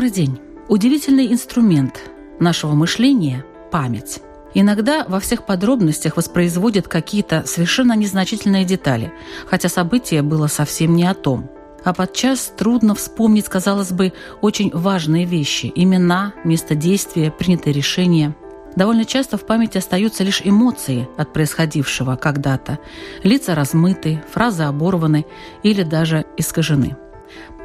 Добрый 0.00 0.14
день. 0.14 0.40
Удивительный 0.66 1.30
инструмент 1.30 2.00
нашего 2.38 2.72
мышления– 2.72 3.44
память. 3.70 4.20
Иногда 4.54 5.04
во 5.06 5.20
всех 5.20 5.44
подробностях 5.44 6.16
воспроизводят 6.16 6.88
какие-то 6.88 7.44
совершенно 7.44 7.94
незначительные 7.94 8.64
детали, 8.64 9.12
хотя 9.44 9.68
событие 9.68 10.22
было 10.22 10.46
совсем 10.46 10.96
не 10.96 11.04
о 11.04 11.12
том. 11.12 11.50
А 11.84 11.92
подчас 11.92 12.50
трудно 12.56 12.94
вспомнить, 12.94 13.44
казалось 13.50 13.92
бы, 13.92 14.14
очень 14.40 14.70
важные 14.72 15.26
вещи– 15.26 15.70
имена, 15.74 16.32
место 16.44 16.74
действия, 16.74 17.30
принятые 17.30 17.74
решения. 17.74 18.34
Довольно 18.76 19.04
часто 19.04 19.36
в 19.36 19.44
памяти 19.44 19.76
остаются 19.76 20.24
лишь 20.24 20.40
эмоции 20.42 21.10
от 21.18 21.34
происходившего 21.34 22.16
когда-то. 22.16 22.78
Лица 23.22 23.54
размыты, 23.54 24.24
фразы 24.32 24.62
оборваны 24.62 25.26
или 25.62 25.82
даже 25.82 26.24
искажены. 26.38 26.96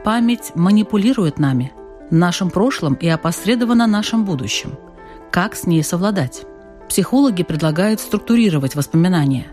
Память 0.04 0.52
манипулирует 0.54 1.40
нами– 1.40 1.72
нашим 2.12 2.50
прошлым 2.50 2.94
и 2.96 3.08
опосредованно 3.08 3.88
нашим 3.88 4.26
будущим. 4.26 4.78
Как 5.32 5.56
с 5.56 5.66
ней 5.66 5.84
совладать? 5.84 6.44
Психологи 6.88 7.44
предлагают 7.44 8.00
структурировать 8.00 8.76
воспоминания, 8.76 9.48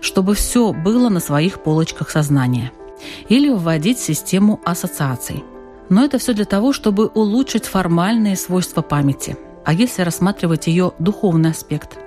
чтобы 0.00 0.34
все 0.34 0.72
было 0.72 1.08
на 1.08 1.20
своих 1.20 1.62
полочках 1.62 2.10
сознания. 2.10 2.72
Или 3.28 3.50
вводить 3.50 3.98
систему 3.98 4.60
ассоциаций. 4.64 5.44
Но 5.88 6.04
это 6.04 6.18
все 6.18 6.34
для 6.34 6.44
того, 6.44 6.72
чтобы 6.72 7.06
улучшить 7.06 7.66
формальные 7.66 8.36
свойства 8.36 8.82
памяти. 8.82 9.36
А 9.64 9.72
если 9.72 10.02
рассматривать 10.02 10.66
ее 10.66 10.92
духовный 10.98 11.50
аспект? 11.50 11.98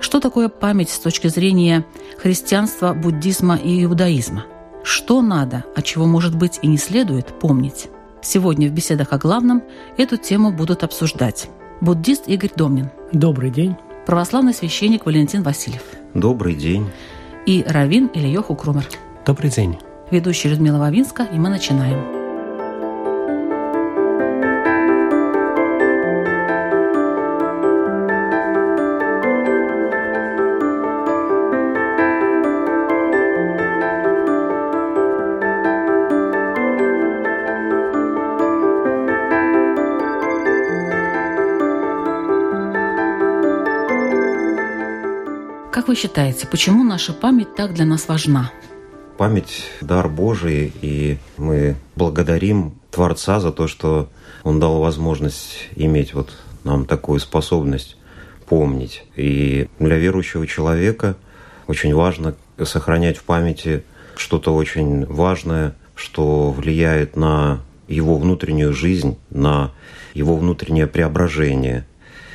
Что 0.00 0.20
такое 0.20 0.48
память 0.48 0.90
с 0.90 0.98
точки 0.98 1.28
зрения 1.28 1.84
христианства, 2.18 2.92
буддизма 2.94 3.56
и 3.56 3.84
иудаизма? 3.84 4.46
Что 4.82 5.22
надо, 5.22 5.64
а 5.74 5.82
чего, 5.82 6.06
может 6.06 6.36
быть, 6.36 6.58
и 6.62 6.68
не 6.68 6.78
следует 6.78 7.38
помнить? 7.38 7.88
Сегодня 8.22 8.68
в 8.68 8.72
беседах 8.72 9.12
о 9.12 9.18
главном 9.18 9.62
эту 9.96 10.16
тему 10.16 10.52
будут 10.52 10.82
обсуждать 10.82 11.48
буддист 11.80 12.26
Игорь 12.26 12.50
Домнин. 12.54 12.90
Добрый 13.12 13.50
день. 13.50 13.76
Православный 14.06 14.54
священник 14.54 15.06
Валентин 15.06 15.42
Васильев. 15.42 15.82
Добрый 16.14 16.54
день. 16.54 16.90
И 17.44 17.64
Равин 17.66 18.10
Ильёху 18.14 18.54
Крумер. 18.54 18.86
Добрый 19.24 19.50
день. 19.50 19.78
Ведущая 20.10 20.50
Людмила 20.50 20.78
Вавинска, 20.78 21.24
и 21.24 21.38
мы 21.38 21.48
начинаем. 21.48 22.25
Как 45.86 45.90
вы 45.90 46.00
считаете, 46.02 46.48
почему 46.48 46.82
наша 46.82 47.12
память 47.12 47.54
так 47.54 47.72
для 47.72 47.84
нас 47.84 48.08
важна? 48.08 48.50
Память– 49.18 49.70
дар 49.80 50.08
Божий, 50.08 50.72
и 50.82 51.18
мы 51.36 51.76
благодарим 51.94 52.74
Творца 52.90 53.38
за 53.38 53.52
то, 53.52 53.68
что 53.68 54.08
Он 54.42 54.58
дал 54.58 54.80
возможность 54.80 55.68
иметь 55.76 56.12
вот 56.12 56.36
нам 56.64 56.86
такую 56.86 57.20
способность 57.20 57.96
помнить. 58.48 59.04
И 59.14 59.68
для 59.78 59.96
верующего 59.96 60.44
человека 60.48 61.14
очень 61.68 61.94
важно 61.94 62.34
сохранять 62.64 63.18
в 63.18 63.22
памяти 63.22 63.84
что-то 64.16 64.56
очень 64.56 65.06
важное, 65.06 65.76
что 65.94 66.50
влияет 66.50 67.14
на 67.14 67.60
его 67.86 68.18
внутреннюю 68.18 68.72
жизнь, 68.72 69.16
на 69.30 69.70
его 70.14 70.36
внутреннее 70.36 70.88
преображение. 70.88 71.86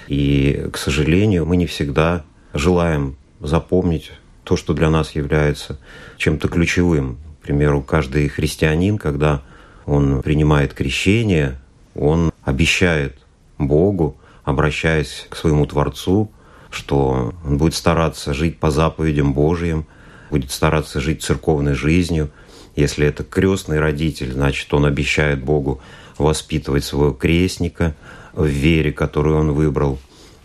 И, 0.07 0.69
к 0.71 0.77
сожалению, 0.77 1.45
мы 1.45 1.57
не 1.57 1.65
всегда 1.65 2.23
желаем 2.53 3.17
запомнить 3.41 4.11
то, 4.43 4.57
что 4.57 4.73
для 4.73 4.89
нас 4.89 5.11
является 5.11 5.79
чем-то 6.17 6.47
ключевым. 6.47 7.17
К 7.41 7.43
примеру, 7.43 7.81
каждый 7.81 8.27
христианин, 8.27 8.97
когда 8.97 9.41
он 9.85 10.21
принимает 10.21 10.73
крещение, 10.73 11.59
он 11.95 12.31
обещает 12.43 13.17
Богу, 13.57 14.17
обращаясь 14.43 15.27
к 15.29 15.35
своему 15.35 15.65
Творцу, 15.65 16.31
что 16.69 17.33
он 17.45 17.57
будет 17.57 17.75
стараться 17.75 18.33
жить 18.33 18.59
по 18.59 18.71
заповедям 18.71 19.33
Божьим, 19.33 19.85
будет 20.29 20.51
стараться 20.51 21.01
жить 21.01 21.21
церковной 21.21 21.73
жизнью. 21.73 22.31
Если 22.75 23.05
это 23.05 23.23
крестный 23.23 23.79
родитель, 23.79 24.31
значит, 24.31 24.73
он 24.73 24.85
обещает 24.85 25.43
Богу 25.43 25.81
воспитывать 26.17 26.83
своего 26.83 27.11
крестника 27.11 27.95
в 28.33 28.45
вере, 28.45 28.91
которую 28.91 29.37
он 29.37 29.51
выбрал. 29.51 29.99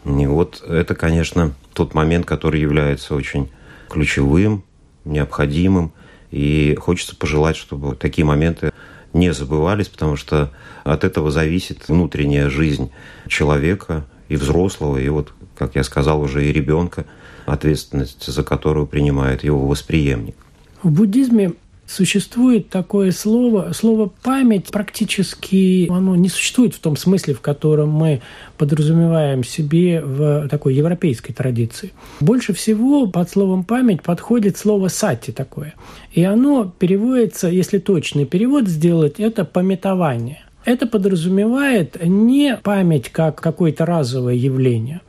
И 0.06 0.27
вот 0.27 0.62
это, 0.67 0.94
конечно, 0.94 1.53
тот 1.72 1.94
момент, 1.94 2.27
который 2.27 2.61
является 2.61 3.15
очень 3.15 3.50
ключевым, 3.89 4.62
необходимым. 5.05 5.93
И 6.31 6.77
хочется 6.81 7.17
пожелать, 7.17 7.56
чтобы 7.56 7.97
такие 7.97 8.25
моменты 8.25 8.71
не 9.12 9.33
забывались, 9.33 9.89
потому 9.89 10.16
что 10.16 10.53
от 10.84 11.03
этого 11.03 11.31
зависит 11.31 11.89
внутренняя 11.89 12.49
жизнь 12.49 12.91
человека 13.27 14.05
и 14.28 14.37
взрослого, 14.37 14.99
и 14.99 15.09
вот, 15.09 15.33
как 15.56 15.75
я 15.75 15.83
сказал, 15.83 16.21
уже 16.21 16.47
и 16.47 16.53
ребенка, 16.53 17.05
ответственность 17.47 18.27
за 18.27 18.43
которую 18.45 18.87
принимает 18.87 19.43
его 19.43 19.66
восприемник. 19.66 20.37
В 20.83 20.91
буддизме 20.91 21.55
Существует 21.86 22.69
такое 22.69 23.12
слово, 23.12 23.72
слово 23.72 24.10
«память» 24.22 24.66
практически 24.72 25.88
оно 25.88 26.16
не 26.16 26.28
существует 26.28 26.74
в 26.74 26.80
том 26.80 26.97
смысле, 26.97 27.34
в 27.34 27.41
котором 27.41 27.91
мы 27.91 28.22
подразумеваем 28.58 29.44
себе 29.44 30.00
в 30.00 30.48
такой 30.48 30.74
европейской 30.74 31.32
традиции. 31.32 31.92
Больше 32.19 32.52
всего 32.54 33.06
под 33.06 33.30
словом 33.30 33.62
«память» 33.62 34.02
подходит 34.02 34.56
слово 34.56 34.88
«сати» 34.88 35.30
такое. 35.30 35.74
И 36.12 36.24
оно 36.24 36.64
переводится, 36.76 37.47
если 37.47 37.78
точный 37.78 38.24
перевод 38.24 38.66
сделать, 38.66 39.20
это 39.20 39.44
«пометование». 39.44 40.44
Это 40.64 40.88
подразумевает 40.88 42.04
не 42.04 42.56
память 42.56 43.10
как 43.10 43.41
какое-то 43.41 43.86
разовое 43.86 44.34
явление. 44.34 45.03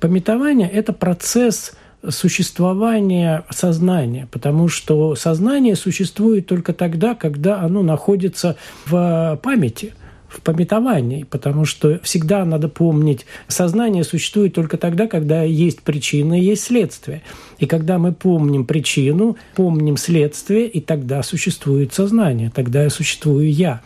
Пометование– 0.00 0.68
это 0.72 0.92
процесс– 0.92 1.74
существования 2.10 3.44
сознания, 3.50 4.28
потому 4.30 4.68
что 4.68 5.14
сознание 5.14 5.76
существует 5.76 6.46
только 6.46 6.72
тогда, 6.72 7.14
когда 7.14 7.60
оно 7.60 7.82
находится 7.82 8.56
в 8.86 9.38
памяти– 9.42 9.94
в 10.34 10.40
пометовании, 10.40 11.24
потому 11.24 11.64
что 11.64 12.00
всегда 12.02 12.44
надо 12.44 12.68
помнить, 12.68 13.24
сознание 13.48 14.04
существует 14.04 14.54
только 14.54 14.76
тогда, 14.76 15.06
когда 15.06 15.42
есть 15.42 15.82
причина 15.82 16.38
и 16.38 16.44
есть 16.44 16.64
следствие. 16.64 17.22
И 17.58 17.66
когда 17.66 17.98
мы 17.98 18.12
помним 18.12 18.64
причину, 18.64 19.36
помним 19.54 19.96
следствие, 19.96 20.66
и 20.68 20.80
тогда 20.80 21.22
существует 21.22 21.94
сознание, 21.94 22.50
тогда 22.54 22.82
я 22.82 22.90
существую 22.90 23.50
я. 23.50 23.80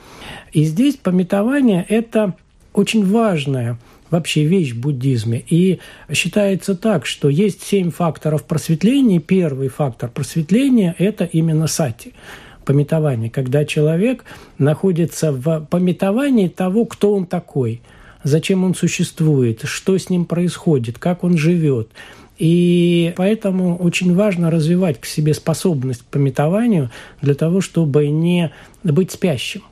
И 0.52 0.64
здесь 0.64 0.96
пометование– 0.96 1.84
это 1.88 2.34
очень 2.72 3.04
важное 3.06 3.78
вообще 4.10 4.44
вещь 4.44 4.72
в 4.72 4.80
буддизме. 4.80 5.44
И 5.48 5.78
считается 6.12 6.74
так, 6.74 7.06
что 7.06 7.28
есть 7.28 7.62
семь 7.62 7.90
факторов 7.90 8.44
просветления. 8.44 9.20
Первый 9.20 9.68
фактор 9.68 10.10
просветления– 10.10 10.94
это 10.98 11.24
именно 11.24 11.66
сати 11.66 12.14
пометование, 12.64 13.30
когда 13.30 13.64
человек 13.64 14.24
находится 14.58 15.32
в 15.32 15.66
пометовании 15.70 16.48
того, 16.48 16.84
кто 16.84 17.14
он 17.14 17.24
такой, 17.24 17.80
зачем 18.24 18.62
он 18.62 18.74
существует, 18.74 19.62
что 19.64 19.96
с 19.96 20.10
ним 20.10 20.26
происходит, 20.26 20.98
как 20.98 21.24
он 21.24 21.38
живет. 21.38 21.88
И 22.38 23.14
поэтому 23.16 23.76
очень 23.78 24.14
важно 24.14 24.50
развивать 24.50 25.00
к 25.00 25.06
себе 25.06 25.32
способность 25.32 26.02
к 26.02 26.04
пометованию 26.04 26.90
для 27.22 27.34
того, 27.34 27.62
чтобы 27.62 28.06
не 28.08 28.52
быть 28.84 29.12
спящим 29.12 29.62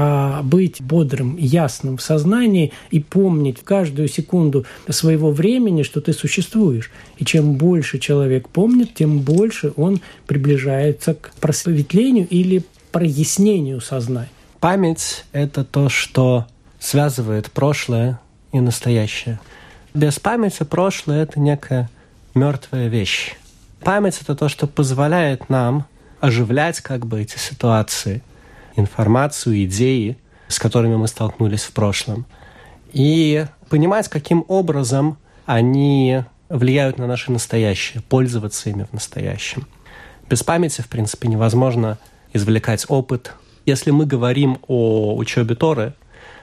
а 0.00 0.44
быть 0.44 0.80
бодрым, 0.80 1.36
ясным 1.36 1.96
в 1.96 2.02
сознании 2.02 2.72
и 2.92 3.00
помнить 3.00 3.64
каждую 3.64 4.06
секунду 4.06 4.64
своего 4.88 5.32
времени, 5.32 5.82
что 5.82 6.00
ты 6.00 6.12
существуешь. 6.12 6.92
И 7.16 7.24
чем 7.24 7.54
больше 7.54 7.98
человек 7.98 8.48
помнит, 8.48 8.94
тем 8.94 9.18
больше 9.18 9.72
он 9.74 10.00
приближается 10.28 11.14
к 11.14 11.32
просветлению 11.40 12.28
или 12.28 12.62
прояснению 12.92 13.80
сознания. 13.80 14.30
Память– 14.60 15.24
это 15.32 15.64
то, 15.64 15.88
что 15.88 16.46
связывает 16.78 17.50
прошлое 17.50 18.20
и 18.52 18.60
настоящее. 18.60 19.40
Без 19.94 20.20
памяти 20.20 20.62
прошлое– 20.62 21.22
это 21.24 21.40
некая 21.40 21.90
мертвая 22.36 22.86
вещь. 22.86 23.34
Память– 23.80 24.20
это 24.22 24.36
то, 24.36 24.48
что 24.48 24.68
позволяет 24.68 25.48
нам 25.48 25.86
оживлять 26.20 26.78
как 26.82 27.04
бы 27.04 27.20
эти 27.20 27.36
ситуации– 27.36 28.22
информацию, 28.78 29.64
идеи, 29.64 30.16
с 30.48 30.58
которыми 30.58 30.96
мы 30.96 31.08
столкнулись 31.08 31.62
в 31.62 31.72
прошлом, 31.72 32.26
и 32.92 33.44
понимать, 33.68 34.08
каким 34.08 34.44
образом 34.48 35.18
они 35.46 36.22
влияют 36.48 36.98
на 36.98 37.06
наше 37.06 37.30
настоящее, 37.30 38.02
пользоваться 38.02 38.70
ими 38.70 38.84
в 38.84 38.92
настоящем. 38.92 39.66
Без 40.28 40.42
памяти, 40.42 40.80
в 40.80 40.88
принципе, 40.88 41.28
невозможно 41.28 41.98
извлекать 42.32 42.86
опыт. 42.88 43.34
Если 43.66 43.90
мы 43.90 44.06
говорим 44.06 44.58
о 44.66 45.14
учебе 45.16 45.54
Торы, 45.54 45.94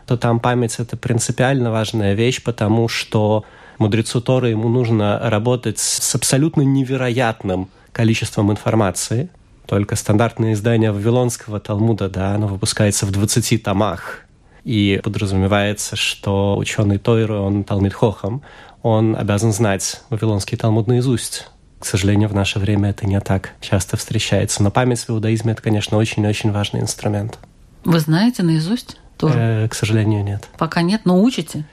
то 0.05 0.17
там 0.17 0.39
память– 0.39 0.75
это 0.77 0.97
принципиально 0.97 1.71
важная 1.71 2.13
вещь, 2.13 2.43
потому 2.43 2.87
что 2.87 3.43
мудрецу 3.79 4.21
Торы 4.21 4.49
ему 4.49 4.69
нужно 4.69 5.19
работать 5.23 5.79
с 5.79 6.13
абсолютно 6.13 6.61
невероятным 6.61 7.69
количеством 7.91 8.51
информации– 8.51 9.29
только 9.65 9.95
стандартное 9.95 10.53
издание 10.53 10.91
Вавилонского 10.91 11.59
Талмуда, 11.59 12.09
да, 12.09 12.35
оно 12.35 12.47
выпускается 12.47 13.05
в 13.05 13.11
20 13.11 13.63
томах. 13.63 14.21
И 14.63 14.99
подразумевается, 15.03 15.95
что 15.95 16.57
ученый 16.57 16.97
Тойру, 16.97 17.35
он 17.41 17.63
Талмит 17.63 17.93
Хохам, 17.93 18.41
он 18.81 19.15
обязан 19.15 19.53
знать 19.53 20.01
Вавилонский 20.09 20.57
Талмуд 20.57 20.87
наизусть. 20.87 21.49
К 21.79 21.85
сожалению, 21.85 22.29
в 22.29 22.33
наше 22.33 22.57
время 22.57 22.89
это 22.89 23.05
не 23.05 23.19
так 23.19 23.51
часто 23.61 23.97
встречается. 23.97 24.63
Но 24.63 24.71
память 24.71 24.99
в 24.99 25.09
иудаизме– 25.09 25.51
это, 25.53 25.61
конечно, 25.61 25.97
очень-очень 25.97 26.51
важный 26.51 26.81
инструмент. 26.81 27.37
Вы 27.83 27.99
знаете 27.99 28.41
наизусть 28.41 28.97
тоже? 29.17 29.37
Э, 29.37 29.67
к 29.69 29.75
сожалению, 29.75 30.23
нет. 30.23 30.47
Пока 30.57 30.81
нет, 30.81 31.01
но 31.05 31.21
учите? 31.21 31.65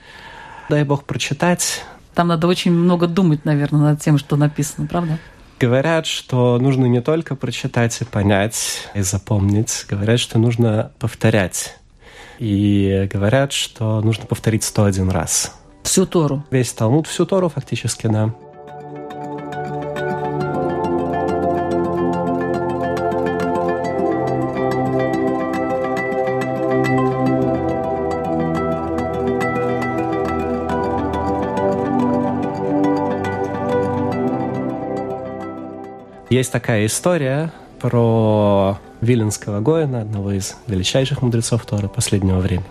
Дай 0.69 0.83
бог 0.83 1.05
прочитать. 1.05 1.83
Там 2.13 2.27
надо 2.27 2.47
очень 2.47 2.71
много 2.71 3.07
думать, 3.07 3.43
наверное, 3.45 3.81
над 3.81 4.01
тем, 4.01 4.19
что 4.19 4.35
написано, 4.35 4.87
правда? 4.87 5.17
Говорят, 5.63 6.05
что 6.05 6.59
нужно 6.59 6.87
не 6.87 6.99
только 6.99 7.37
прочитать 7.37 8.01
и 8.01 8.03
понять, 8.03 8.89
и 8.95 9.01
запомнить. 9.01 9.85
Говорят, 9.89 10.19
что 10.19 10.37
нужно 10.37 10.91
повторять. 10.99 11.77
И 12.37 13.07
говорят, 13.09 13.53
что 13.53 14.01
нужно 14.01 14.25
повторить 14.25 14.65
101 14.65 15.09
раз. 15.09 15.55
Всю 15.83 16.05
Тору? 16.05 16.43
Весь 16.51 16.73
Талмуд, 16.73 17.07
всю 17.07 17.25
Тору 17.25 17.47
фактически, 17.47 18.07
да. 18.07 18.35
Есть 36.33 36.51
такая 36.51 36.87
история 36.87 37.53
про 37.79 38.79
Виленского 39.01 39.59
Гоина, 39.59 40.01
одного 40.01 40.31
из 40.31 40.55
величайших 40.65 41.21
мудрецов 41.21 41.63
Торы 41.63 41.87
последнего 41.87 42.39
времени, 42.39 42.65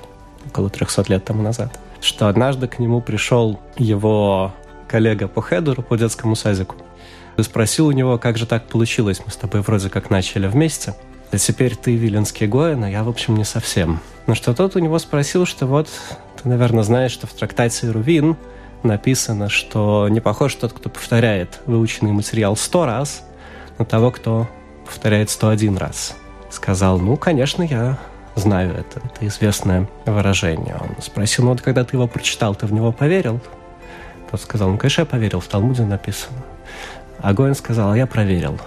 около 0.45 0.69
300 0.69 1.05
лет 1.07 1.25
тому 1.25 1.45
назад, 1.45 1.79
что 2.01 2.27
однажды 2.27 2.67
к 2.67 2.81
нему 2.81 3.01
пришел 3.01 3.61
его 3.79 4.53
коллега 4.89 5.29
по 5.29 5.41
хедеру, 5.43 5.85
по 5.85 5.97
детскому 5.97 6.35
садику, 6.35 6.75
и 7.37 7.43
спросил 7.45 7.87
у 7.87 7.93
него, 7.93 8.19
как 8.19 8.37
же 8.37 8.47
так 8.47 8.67
получилось, 8.67 9.23
мы 9.25 9.31
с 9.31 9.37
тобой 9.37 9.61
вроде 9.61 9.91
как 9.91 10.11
начали 10.11 10.49
вместе, 10.49 10.97
а 11.31 11.39
теперь 11.39 11.77
ты 11.77 11.95
Виленский 11.95 12.49
Гоин, 12.49 12.83
а 12.83 12.91
я, 12.91 13.05
в 13.05 13.09
общем, 13.09 13.37
не 13.37 13.45
совсем. 13.45 14.01
Но 14.27 14.35
что 14.35 14.55
тот 14.55 14.75
у 14.75 14.81
него 14.81 14.99
спросил, 14.99 15.47
что 15.47 15.69
вот, 15.69 15.87
ты, 16.43 16.49
наверное, 16.49 16.83
знаешь, 16.83 17.13
что 17.13 17.29
в 17.29 17.33
трактате 17.33 17.93
Рувин 17.93 18.37
написано, 18.83 19.49
что 19.49 20.09
не 20.09 20.19
похож 20.19 20.53
тот, 20.57 20.73
кто 20.73 20.89
повторяет 20.89 21.61
выученный 21.67 22.11
материал 22.11 22.57
сто 22.57 22.87
раз, 22.87 23.23
на 23.83 23.87
того, 23.87 24.13
кто 24.13 24.49
повторяет 24.87 25.29
101 25.29 25.77
раз. 25.77 26.17
Сказал, 26.51 27.01
ну, 27.01 27.17
конечно, 27.17 27.65
я 27.65 27.99
знаю 28.37 28.75
это. 28.75 29.05
Это 29.05 29.27
известное 29.27 29.89
выражение. 30.07 30.77
Он 30.81 31.03
спросил, 31.03 31.45
ну 31.45 31.51
вот 31.51 31.63
когда 31.63 31.83
ты 31.85 31.97
его 31.97 32.07
прочитал, 32.07 32.55
ты 32.55 32.67
в 32.67 32.73
него 32.73 32.93
поверил? 32.93 33.41
Тот 34.31 34.41
сказал, 34.41 34.71
ну, 34.71 34.79
конечно, 34.79 35.03
я 35.03 35.07
поверил, 35.07 35.41
в 35.41 35.49
Талмуде 35.49 35.83
написано. 35.83 36.39
А 37.19 37.33
Гоин 37.33 37.57
сказал, 37.57 37.95
я 37.97 38.07
проверил. 38.07 38.61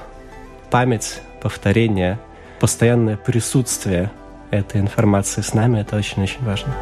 Память, 0.69 1.21
повторение, 1.41 2.19
постоянное 2.59 3.15
присутствие 3.15 4.11
этой 4.51 4.81
информации 4.81 5.41
с 5.41 5.53
нами– 5.53 5.79
это 5.81 5.95
очень-очень 5.95 6.43
важно. 6.43 6.73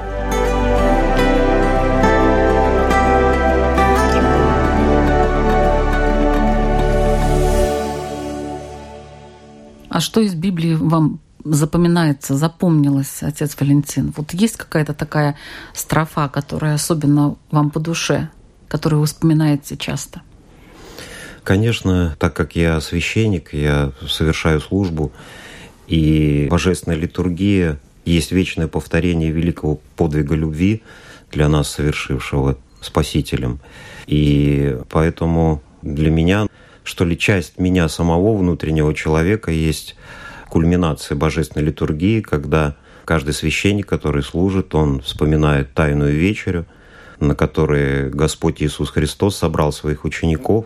А 9.93 9.99
что 9.99 10.21
из 10.21 10.33
Библии 10.33 10.73
вам 10.73 11.19
запоминается, 11.43 12.35
запомнилось, 12.35 13.21
отец 13.21 13.55
Валентин? 13.59 14.11
Вот 14.17 14.33
есть 14.33 14.57
какая-то 14.57 14.95
такая 14.95 15.35
строфа, 15.75 16.29
которая 16.29 16.73
особенно 16.73 17.35
вам 17.51 17.69
по 17.69 17.79
душе, 17.79 18.29
которую 18.67 19.01
вы 19.01 19.05
вспоминаете 19.05 19.77
часто? 19.77 20.23
Конечно, 21.43 22.15
так 22.17 22.35
как 22.35 22.55
я 22.55 22.81
священник, 22.81 23.53
я 23.53 23.91
совершаю 24.09 24.61
службу, 24.61 25.11
и 25.85 26.47
божественная 26.49 26.97
литургия 26.97 27.77
есть 28.03 28.31
вечное 28.31 28.67
повторение 28.67 29.29
великого 29.29 29.79
подвига 29.95 30.33
любви 30.33 30.81
для 31.31 31.47
нас, 31.49 31.69
совершившего 31.69 32.57
Спасителем. 32.81 33.59
И 34.07 34.75
поэтому 34.89 35.61
для 35.83 36.09
меня 36.09 36.47
что 36.83 37.05
ли, 37.05 37.17
часть 37.17 37.59
меня 37.59 37.87
самого, 37.89 38.37
внутреннего 38.37 38.93
человека, 38.93 39.51
есть 39.51 39.95
кульминация 40.49 41.15
божественной 41.15 41.65
литургии, 41.65 42.21
когда 42.21 42.75
каждый 43.05 43.33
священник, 43.33 43.87
который 43.87 44.23
служит, 44.23 44.75
он 44.75 45.01
вспоминает 45.01 45.73
тайную 45.73 46.13
вечерю, 46.13 46.65
на 47.19 47.35
которой 47.35 48.09
Господь 48.09 48.61
Иисус 48.61 48.89
Христос 48.89 49.37
собрал 49.37 49.71
своих 49.71 50.05
учеников 50.05 50.65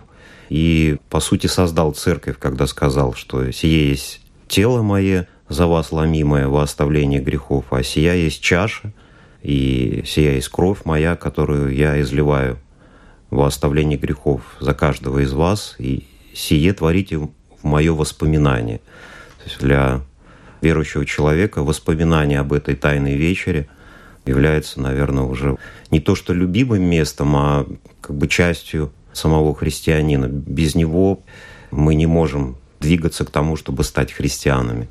и, 0.50 0.98
по 1.10 1.20
сути, 1.20 1.48
создал 1.48 1.94
церковь, 1.94 2.38
когда 2.40 2.68
сказал, 2.68 3.14
что 3.14 3.52
«сие 3.52 3.90
есть 3.90 4.22
тело 4.48 4.82
мое, 4.82 5.28
за 5.50 5.68
вас 5.68 5.92
ломимое 5.92 6.48
во 6.48 6.64
оставление 6.64 7.22
грехов, 7.22 7.66
а 7.72 7.84
сия 7.84 8.14
есть 8.14 8.42
чаша, 8.42 8.92
и 9.42 10.04
сия 10.06 10.34
есть 10.34 10.50
кровь 10.50 10.80
моя, 10.84 11.16
которую 11.16 11.74
я 11.74 12.00
изливаю 12.02 12.58
во 13.30 13.46
оставление 13.48 13.98
грехов 13.98 14.42
за 14.60 14.74
каждого 14.74 15.20
из 15.20 15.34
вас, 15.34 15.76
и 15.80 16.06
сие 16.34 16.74
творите 16.74 17.18
в 17.18 17.30
мое 17.64 17.94
воспоминание. 17.94 18.78
То 19.38 19.44
есть 19.46 19.60
для 19.60 20.02
верующего 20.62 21.06
человека 21.06 21.64
воспоминание 21.64 22.40
об 22.40 22.54
этой 22.54 22.76
тайной 22.76 23.16
вечере 23.16 23.68
является, 24.26 24.82
наверное, 24.82 25.24
уже 25.24 25.58
не 25.92 26.00
то 26.00 26.16
что 26.16 26.34
любимым 26.34 26.84
местом, 26.84 27.36
а 27.36 27.68
как 28.02 28.16
бы 28.16 28.28
частью 28.28 28.92
самого 29.14 29.56
христианина. 29.56 30.28
Без 30.28 30.76
него 30.76 31.22
мы 31.72 31.96
не 31.96 32.06
можем 32.06 32.58
двигаться 32.80 33.26
к 33.26 33.32
тому, 33.32 33.56
чтобы 33.56 33.84
стать 33.84 34.12
христианами. 34.14 34.88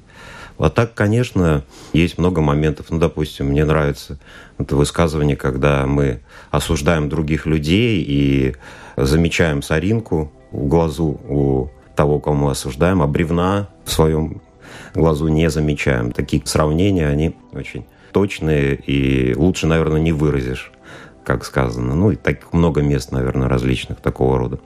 А 0.58 0.70
так, 0.70 0.94
конечно, 0.94 1.64
есть 1.92 2.18
много 2.18 2.40
моментов. 2.40 2.86
Ну, 2.90 2.98
допустим, 2.98 3.46
мне 3.46 3.64
нравится 3.64 4.18
это 4.58 4.76
высказывание, 4.76 5.36
когда 5.36 5.86
мы 5.86 6.20
осуждаем 6.50 7.08
других 7.08 7.46
людей 7.46 8.04
и 8.06 8.54
замечаем 8.96 9.62
соринку 9.62 10.32
в 10.50 10.66
глазу 10.66 11.20
у 11.28 11.70
того, 11.94 12.20
кого 12.20 12.36
мы 12.36 12.50
осуждаем, 12.52 13.02
а 13.02 13.06
бревна 13.06 13.68
в 13.84 13.90
своем 13.90 14.40
глазу 14.94 15.28
не 15.28 15.50
замечаем. 15.50 16.12
Такие 16.12 16.42
сравнения, 16.46 17.08
они 17.08 17.36
очень 17.52 17.86
точные, 18.12 18.74
и 18.74 19.34
лучше, 19.34 19.66
наверное, 19.66 20.00
не 20.00 20.12
выразишь, 20.12 20.72
как 21.24 21.44
сказано. 21.44 21.94
Ну, 21.94 22.12
и 22.12 22.16
так 22.16 22.52
много 22.52 22.82
мест, 22.82 23.12
наверное, 23.12 23.48
различных 23.48 24.00
такого 24.00 24.38
рода. 24.38 24.58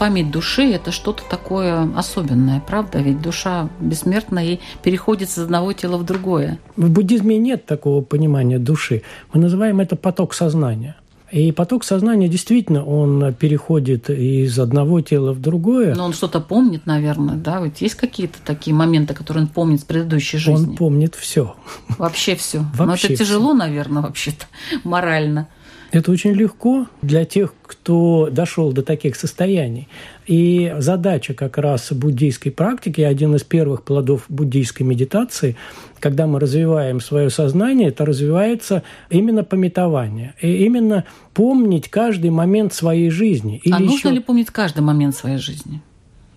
Память 0.00 0.30
души– 0.30 0.62
это 0.72 0.92
что-то 0.92 1.22
такое 1.28 1.86
особенное, 1.94 2.60
правда? 2.66 3.00
Ведь 3.00 3.20
душа 3.20 3.68
бессмертна 3.80 4.42
и 4.42 4.58
переходит 4.82 5.28
из 5.28 5.36
одного 5.36 5.74
тела 5.74 5.98
в 5.98 6.06
другое. 6.06 6.58
В 6.76 6.88
буддизме 6.88 7.36
нет 7.36 7.66
такого 7.66 8.00
понимания 8.00 8.58
души. 8.58 9.02
Мы 9.34 9.42
называем 9.42 9.78
это 9.78 9.96
поток 9.96 10.32
сознания. 10.32 10.96
И 11.30 11.52
поток 11.52 11.84
сознания 11.84 12.28
действительно, 12.28 12.82
он 12.82 13.34
переходит 13.34 14.08
из 14.08 14.58
одного 14.58 15.02
тела 15.02 15.32
в 15.32 15.40
другое. 15.42 15.94
Но 15.94 16.06
он 16.06 16.14
что-то 16.14 16.40
помнит, 16.40 16.86
наверное, 16.86 17.36
да? 17.36 17.60
Ведь 17.60 17.82
есть 17.82 17.96
какие-то 17.96 18.38
такие 18.42 18.74
моменты, 18.74 19.12
которые 19.12 19.44
он 19.44 19.48
помнит 19.48 19.80
с 19.80 19.84
предыдущей 19.84 20.38
жизни? 20.38 20.70
Он 20.70 20.76
помнит 20.76 21.14
все. 21.14 21.54
Вообще 21.98 22.36
все. 22.36 22.64
Но 22.78 22.94
это 22.94 23.14
тяжело, 23.14 23.52
наверное, 23.52 24.00
вообще-то, 24.00 24.46
морально. 24.82 25.46
Это 25.92 26.12
очень 26.12 26.32
легко 26.32 26.86
для 27.02 27.24
тех, 27.24 27.52
кто 27.62 28.28
дошел 28.30 28.72
до 28.72 28.82
таких 28.82 29.16
состояний. 29.16 29.88
И 30.26 30.72
задача 30.78 31.34
как 31.34 31.58
раз 31.58 31.92
буддийской 31.92 32.52
практики, 32.52 33.00
один 33.00 33.34
из 33.34 33.42
первых 33.42 33.82
плодов 33.82 34.26
буддийской 34.28 34.86
медитации, 34.86 35.56
когда 35.98 36.28
мы 36.28 36.38
развиваем 36.38 37.00
свое 37.00 37.28
сознание, 37.28 37.88
это 37.88 38.04
развивается 38.04 38.84
именно 39.10 39.42
пометование. 39.42 40.34
И 40.40 40.64
именно 40.64 41.04
помнить 41.34 41.88
каждый 41.88 42.30
момент 42.30 42.72
своей 42.72 43.10
жизни. 43.10 43.60
Или 43.64 43.74
а 43.74 43.78
нужно 43.80 44.08
еще... 44.08 44.10
ли 44.10 44.20
помнить 44.20 44.50
каждый 44.50 44.80
момент 44.80 45.16
своей 45.16 45.38
жизни? 45.38 45.82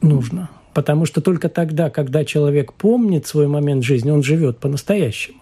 Нужно. 0.01 0.49
Потому 0.73 1.05
что 1.05 1.21
только 1.21 1.49
тогда, 1.49 1.91
когда 1.91 2.25
человек 2.25 2.73
помнит 2.73 3.27
свой 3.27 3.47
момент 3.47 3.83
жизни, 3.83 4.09
он 4.09 4.23
живет 4.23 4.57
по-настоящему. 4.57 5.37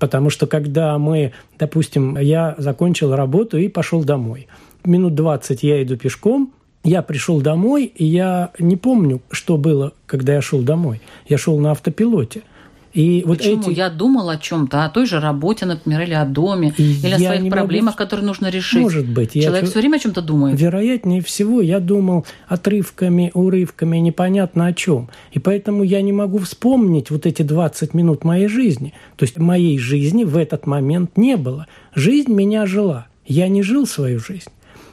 Потому 0.00 0.30
что 0.30 0.46
когда 0.46 0.98
мы, 0.98 1.32
допустим, 1.58 2.18
я 2.18 2.54
закончил 2.58 3.14
работу 3.14 3.58
и 3.58 3.68
пошел 3.68 4.04
домой. 4.04 4.48
Минут 4.84 5.14
20 5.14 5.62
я 5.62 5.82
иду 5.82 5.96
пешком, 5.96 6.52
я 6.82 7.02
пришел 7.02 7.40
домой, 7.40 7.84
и 7.84 8.04
я 8.04 8.50
не 8.58 8.76
помню, 8.76 9.22
что 9.30 9.56
было, 9.56 9.92
когда 10.06 10.34
я 10.34 10.42
шел 10.42 10.60
домой. 10.60 11.00
Я 11.26 11.38
шел 11.38 11.58
на 11.58 11.70
автопилоте– 11.70 12.42
и 12.94 13.24
вот 13.26 13.38
Почему? 13.38 13.62
Эти... 13.62 13.70
Я 13.70 13.90
думал 13.90 14.28
о 14.28 14.36
чем-то, 14.36 14.84
о 14.84 14.88
той 14.88 15.06
же 15.06 15.18
работе, 15.18 15.66
например, 15.66 16.02
или 16.02 16.14
о 16.14 16.24
доме, 16.24 16.72
и 16.76 16.82
или 16.82 17.12
о 17.12 17.18
своих 17.18 17.50
проблемах, 17.50 17.94
могу... 17.94 17.98
которые 17.98 18.24
нужно 18.24 18.50
решить. 18.50 18.80
Может 18.80 19.08
быть. 19.08 19.32
Человек 19.32 19.64
я... 19.64 19.68
все 19.68 19.80
время 19.80 19.96
о 19.96 19.98
чем-то 19.98 20.22
думает. 20.22 20.60
Вероятнее 20.60 21.20
всего, 21.20 21.60
я 21.60 21.80
думал 21.80 22.24
отрывками, 22.46 23.32
урывками, 23.34 23.96
непонятно 23.96 24.66
о 24.66 24.72
чем. 24.72 25.10
И 25.32 25.40
поэтому 25.40 25.82
я 25.82 26.02
не 26.02 26.12
могу 26.12 26.38
вспомнить 26.38 27.10
вот 27.10 27.26
эти 27.26 27.42
20 27.42 27.94
минут 27.94 28.22
моей 28.22 28.46
жизни. 28.46 28.94
То 29.16 29.24
есть 29.24 29.38
моей 29.38 29.76
жизни 29.76 30.22
в 30.22 30.36
этот 30.36 30.68
момент 30.68 31.16
не 31.16 31.36
было. 31.36 31.66
Жизнь 31.96 32.32
меня 32.32 32.64
жила. 32.64 33.08
Я 33.26 33.48
не 33.48 33.62
жил 33.62 33.88
свою 33.88 34.20
жизнь. 34.20 34.50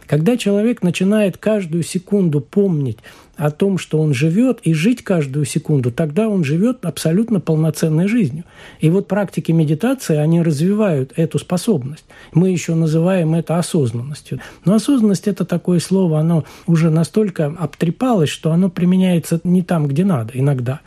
Когда 0.07 0.35
человек 0.35 0.81
начинает 0.81 1.37
каждую 1.37 1.83
секунду 1.83 2.41
помнить 2.41 2.97
о 3.41 3.49
том, 3.49 3.79
что 3.79 3.99
он 3.99 4.13
живет, 4.13 4.59
и 4.61 4.71
жить 4.71 5.03
каждую 5.03 5.45
секунду, 5.45 5.91
тогда 5.91 6.29
он 6.29 6.43
живет 6.43 6.85
абсолютно 6.85 7.39
полноценной 7.39 8.07
жизнью. 8.07 8.43
И 8.81 8.91
вот 8.91 9.07
практики 9.07 9.51
медитации, 9.51 10.15
они 10.15 10.43
развивают 10.43 11.13
эту 11.15 11.39
способность. 11.39 12.05
Мы 12.33 12.51
еще 12.51 12.75
называем 12.75 13.33
это 13.33 13.57
осознанностью. 13.57 14.39
Но 14.63 14.75
осознанность– 14.75 15.23
это 15.27 15.43
такое 15.43 15.79
слово, 15.79 16.19
оно 16.19 16.43
уже 16.67 16.91
настолько 16.91 17.47
обтрепалось, 17.47 18.29
что 18.29 18.51
оно 18.51 18.69
применяется 18.69 19.41
не 19.43 19.63
там, 19.63 19.87
где 19.87 20.05
надо 20.05 20.33
иногда. 20.35 20.81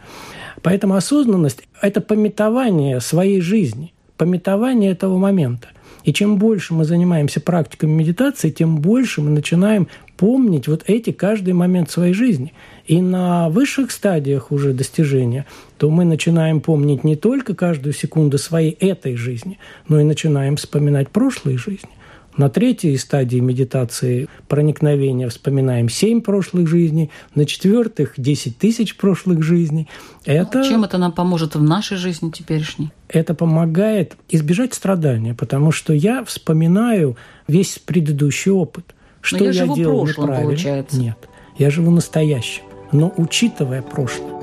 Поэтому 0.62 0.94
осознанность– 0.94 1.66
это 1.82 2.00
пометование 2.00 3.00
своей 3.00 3.40
жизни, 3.40 3.92
пометование 4.16 4.92
этого 4.92 5.18
момента. 5.18 5.70
И 6.04 6.12
чем 6.12 6.36
больше 6.36 6.74
мы 6.74 6.84
занимаемся 6.84 7.40
практиками 7.40 7.90
медитации, 7.90 8.50
тем 8.50 8.76
больше 8.78 9.22
мы 9.22 9.30
начинаем 9.30 9.88
помнить 10.24 10.68
вот 10.68 10.84
эти 10.86 11.12
каждый 11.12 11.52
момент 11.52 11.90
своей 11.90 12.14
жизни. 12.14 12.54
И 12.86 13.02
на 13.02 13.50
высших 13.50 13.90
стадиях 13.90 14.52
уже 14.52 14.72
достижения, 14.72 15.44
то 15.76 15.90
мы 15.90 16.06
начинаем 16.06 16.62
помнить 16.62 17.04
не 17.04 17.14
только 17.14 17.54
каждую 17.54 17.92
секунду 17.92 18.38
своей 18.38 18.70
этой 18.70 19.16
жизни, 19.16 19.58
но 19.86 20.00
и 20.00 20.02
начинаем 20.02 20.56
вспоминать 20.56 21.10
прошлые 21.10 21.58
жизни. 21.58 21.90
На 22.38 22.48
третьей 22.48 22.96
стадии 22.96 23.36
медитации 23.36 24.28
проникновения 24.48 25.28
вспоминаем 25.28 25.90
семь 25.90 26.22
прошлых 26.22 26.68
жизней, 26.68 27.10
на 27.34 27.44
четвертых– 27.44 28.14
десять 28.16 28.56
тысяч 28.56 28.96
прошлых 28.96 29.42
жизней. 29.42 29.88
Это, 30.24 30.64
Чем 30.64 30.84
это 30.84 30.96
нам 30.96 31.12
поможет 31.12 31.54
в 31.54 31.62
нашей 31.62 31.98
жизни 31.98 32.30
теперешней? 32.30 32.92
Это 33.10 33.34
помогает 33.34 34.16
избежать 34.30 34.72
страдания, 34.72 35.34
потому 35.34 35.70
что 35.70 35.92
я 35.92 36.24
вспоминаю 36.24 37.18
весь 37.46 37.78
предыдущий 37.78 38.52
опыт. 38.52 38.93
Что 39.24 39.38
Но 39.38 39.44
я, 39.44 39.50
я 39.52 39.64
живу 39.64 39.74
делал 39.74 40.04
прошлым, 40.04 40.26
неправильно. 40.26 40.50
получается. 40.50 41.00
Нет, 41.00 41.18
я 41.56 41.70
живу 41.70 41.90
настоящим, 41.90 42.62
но 42.92 43.10
учитывая 43.16 43.80
прошлое. 43.80 44.34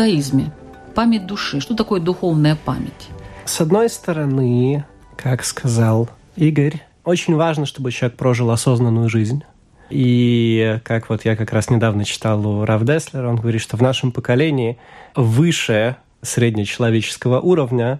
иудаизме 0.00 0.52
память 0.94 1.26
души. 1.26 1.60
Что 1.60 1.74
такое 1.74 2.00
духовная 2.00 2.56
память? 2.56 3.08
С 3.50 3.60
одной 3.60 3.88
стороны, 3.90 4.84
как 5.16 5.44
сказал 5.44 6.08
Игорь, 6.36 6.84
очень 7.04 7.34
важно, 7.34 7.66
чтобы 7.66 7.90
человек 7.90 8.16
прожил 8.16 8.52
осознанную 8.52 9.08
жизнь. 9.08 9.42
И 9.90 10.78
как 10.84 11.08
вот 11.10 11.24
я 11.24 11.34
как 11.34 11.52
раз 11.52 11.68
недавно 11.68 12.04
читал 12.04 12.46
у 12.46 12.64
Рав 12.64 12.84
Деслера, 12.84 13.28
он 13.28 13.34
говорит, 13.34 13.60
что 13.60 13.76
в 13.76 13.82
нашем 13.82 14.12
поколении 14.12 14.78
выше 15.16 15.96
среднечеловеческого 16.22 17.40
уровня 17.40 17.98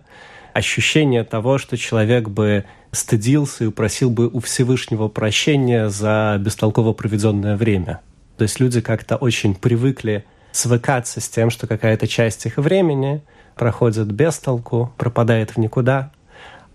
ощущение 0.52 1.24
того, 1.24 1.58
что 1.58 1.76
человек 1.76 2.28
бы 2.28 2.64
стыдился 2.92 3.64
и 3.64 3.66
упросил 3.66 4.08
бы 4.08 4.28
у 4.28 4.38
Всевышнего 4.38 5.08
прощения 5.08 5.88
за 5.88 6.36
бестолково 6.38 6.92
проведенное 6.92 7.56
время. 7.56 8.02
То 8.36 8.44
есть 8.44 8.60
люди 8.60 8.80
как-то 8.80 9.16
очень 9.16 9.56
привыкли 9.56 10.24
свыкаться 10.52 11.20
с 11.20 11.28
тем, 11.28 11.50
что 11.50 11.66
какая-то 11.66 12.06
часть 12.06 12.46
их 12.46 12.56
времени 12.56 13.20
проходит 13.60 14.10
без 14.10 14.38
толку, 14.38 14.90
пропадает 14.96 15.50
в 15.50 15.58
никуда. 15.58 16.12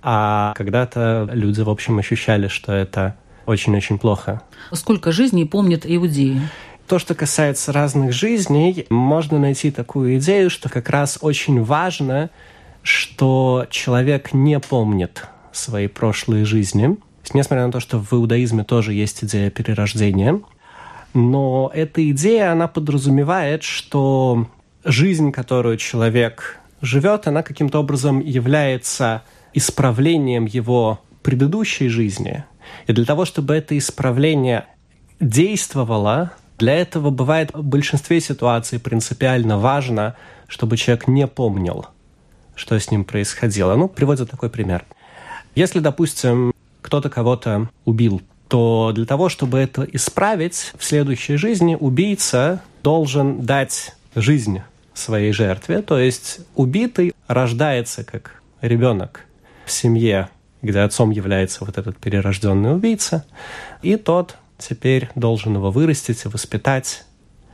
А 0.04 0.54
когда-то 0.56 1.27
люди, 1.34 1.62
в 1.62 1.70
общем, 1.72 1.98
ощущали, 1.98 2.48
что 2.48 2.72
это 2.72 3.15
очень-очень 3.48 3.98
плохо. 3.98 4.44
Сколько 4.72 5.12
жизней 5.12 5.46
помнят 5.46 5.82
иудеи? 5.84 6.39
То, 6.88 7.00
что 7.00 7.15
касается 7.15 7.72
разных 7.72 8.13
жизней, 8.13 8.86
можно 8.92 9.39
найти 9.39 9.72
такую 9.72 10.20
идею, 10.20 10.51
что 10.51 10.70
как 10.70 10.92
раз 10.92 11.18
очень 11.22 11.63
важно, 11.63 12.30
что 12.84 13.65
человек 13.72 14.34
не 14.34 14.60
помнит 14.60 15.25
свои 15.51 15.88
прошлые 15.88 16.46
жизни. 16.46 16.98
Несмотря 17.34 17.65
на 17.65 17.72
то, 17.72 17.80
что 17.80 17.98
в 17.98 18.13
иудаизме 18.13 18.63
тоже 18.63 18.94
есть 18.94 19.24
идея 19.24 19.50
перерождения– 19.50 20.39
но 21.15 21.72
эта 21.74 22.12
идея, 22.12 22.51
она 22.51 22.68
подразумевает, 22.68 23.63
что 23.63 24.48
жизнь, 24.84 25.32
которую 25.32 25.77
человек 25.77 26.60
живет, 26.86 27.27
она 27.27 27.44
каким-то 27.44 27.80
образом 27.80 28.20
является 28.20 29.24
исправлением 29.54 30.46
его 30.46 31.01
предыдущей 31.24 31.88
жизни. 31.88 32.44
И 32.88 32.94
для 32.94 33.06
того, 33.06 33.25
чтобы 33.25 33.56
это 33.56 33.77
исправление 33.77 34.65
действовало, 35.20 36.34
для 36.58 36.75
этого 36.75 37.10
бывает 37.10 37.51
в 37.54 37.63
большинстве 37.63 38.22
ситуаций 38.22 38.80
принципиально 38.80 39.58
важно, 39.58 40.15
чтобы 40.48 40.77
человек 40.77 41.08
не 41.08 41.27
помнил, 41.27 41.88
что 42.56 42.80
с 42.80 42.92
ним 42.92 43.04
происходило. 43.04 43.75
Ну, 43.75 43.88
приводят 43.88 44.30
такой 44.30 44.50
пример. 44.50 44.86
Если, 45.56 45.80
допустим, 45.80 46.54
кто-то 46.82 47.10
кого-то 47.10 47.70
убил 47.86 48.22
то 48.48 48.92
для 48.94 49.06
того, 49.06 49.30
чтобы 49.30 49.58
это 49.58 49.84
исправить 49.92 50.74
в 50.77 50.84
следующей 50.84 51.36
жизни, 51.36 51.75
убийца 51.80 52.62
должен 52.84 53.42
дать 53.42 53.96
жизнь 54.15 54.62
своей 54.98 55.32
жертве. 55.32 55.82
То 55.82 56.00
есть 56.00 56.40
убитый 56.56 57.14
рождается 57.28 58.04
как 58.04 58.42
ребенок 58.62 59.22
в 59.66 59.72
семье, 59.72 60.30
где 60.62 60.80
отцом 60.80 61.12
является 61.12 61.66
вот 61.66 61.78
этот 61.78 61.98
перерожденный 61.98 62.74
убийца, 62.74 63.25
и 63.82 63.96
тот 63.98 64.38
теперь 64.58 65.10
должен 65.16 65.56
его 65.56 65.72
вырастить 65.72 66.25
и 66.25 66.28
воспитать 66.28 67.06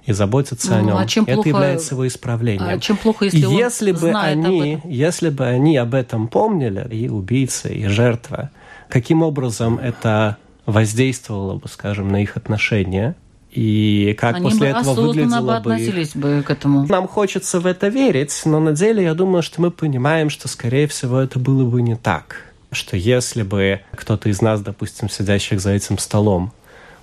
и 0.05 0.13
заботиться 0.13 0.71
ну, 0.71 0.77
о 0.77 0.81
нем. 0.81 0.98
А 0.98 1.05
чем 1.05 1.25
это 1.25 1.36
плохо, 1.36 1.50
является 1.50 1.93
его 1.95 2.07
исправлением. 2.07 2.67
А 2.67 2.79
чем 2.79 2.98
плохо, 2.98 3.25
если, 3.25 3.39
если 3.39 3.91
он 3.91 4.00
бы 4.00 4.12
они, 4.12 4.74
об 4.74 4.79
этом? 4.79 4.91
если 4.91 5.29
бы 5.29 5.45
они 5.45 5.77
об 5.77 5.93
этом 5.93 6.27
помнили, 6.27 6.88
и 6.89 7.07
убийца, 7.07 7.69
и 7.69 7.86
жертва, 7.86 8.50
каким 8.89 9.21
образом 9.21 9.77
это 9.77 10.38
воздействовало 10.65 11.55
бы, 11.55 11.67
скажем, 11.67 12.10
на 12.10 12.21
их 12.21 12.38
отношения, 12.38 13.15
и 13.51 14.15
как 14.17 14.36
Они 14.36 14.46
после 14.46 14.60
бы 14.60 14.65
этого 14.65 14.93
выглядело 14.93 15.46
бы... 15.46 15.55
относились 15.55 16.15
бы 16.15 16.41
к 16.41 16.50
этому. 16.50 16.88
Нам 16.88 17.08
хочется 17.08 17.60
в 17.60 17.65
это 17.65 17.89
верить, 17.89 18.41
но 18.46 18.60
на 18.60 18.72
деле 18.72 19.03
я 19.03 19.13
думаю, 19.13 19.43
что 19.43 19.62
мы 19.62 19.72
понимаем, 19.72 20.29
что, 20.29 20.48
скорее 20.48 20.88
всего, 20.88 21.20
это 21.20 21.38
было 21.38 21.65
бы 21.65 21.81
не 21.81 21.96
так. 21.96 22.51
что 22.72 22.96
если 22.96 23.43
бы 23.43 23.81
кто-то 23.96 24.29
из 24.29 24.41
нас, 24.41 24.62
допустим, 24.62 25.10
сидящих 25.10 25.60
за 25.60 25.72
этим 25.72 25.98
столом, 25.98 26.53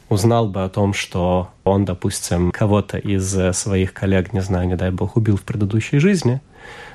узнал 0.09 0.49
бы 0.49 0.64
о 0.64 0.69
том, 0.69 0.95
что 0.95 1.50
он, 1.64 1.85
допустим, 1.85 2.50
кого-то 2.50 2.97
из 2.97 3.37
своих 3.55 3.93
коллег, 3.93 4.33
не 4.33 4.40
знаю, 4.40 4.67
не 4.67 4.76
дай 4.76 4.90
бог, 4.90 5.17
убил 5.17 5.37
в 5.37 5.43
предыдущей 5.43 5.99
жизни, 5.99 6.40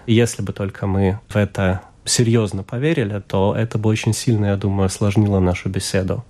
если 0.07 0.41
бы 0.41 0.51
только 0.51 0.87
мы 0.87 1.19
в 1.29 1.35
это 1.35 1.81
серьезно 2.05 2.63
поверили, 2.63 3.21
то 3.25 3.55
это 3.55 3.77
бы 3.77 3.89
очень 3.89 4.13
сильно, 4.13 4.47
я 4.47 4.57
думаю, 4.57 4.87
осложнило 4.87 5.39
нашу 5.39 5.69
беседу. 5.69 6.25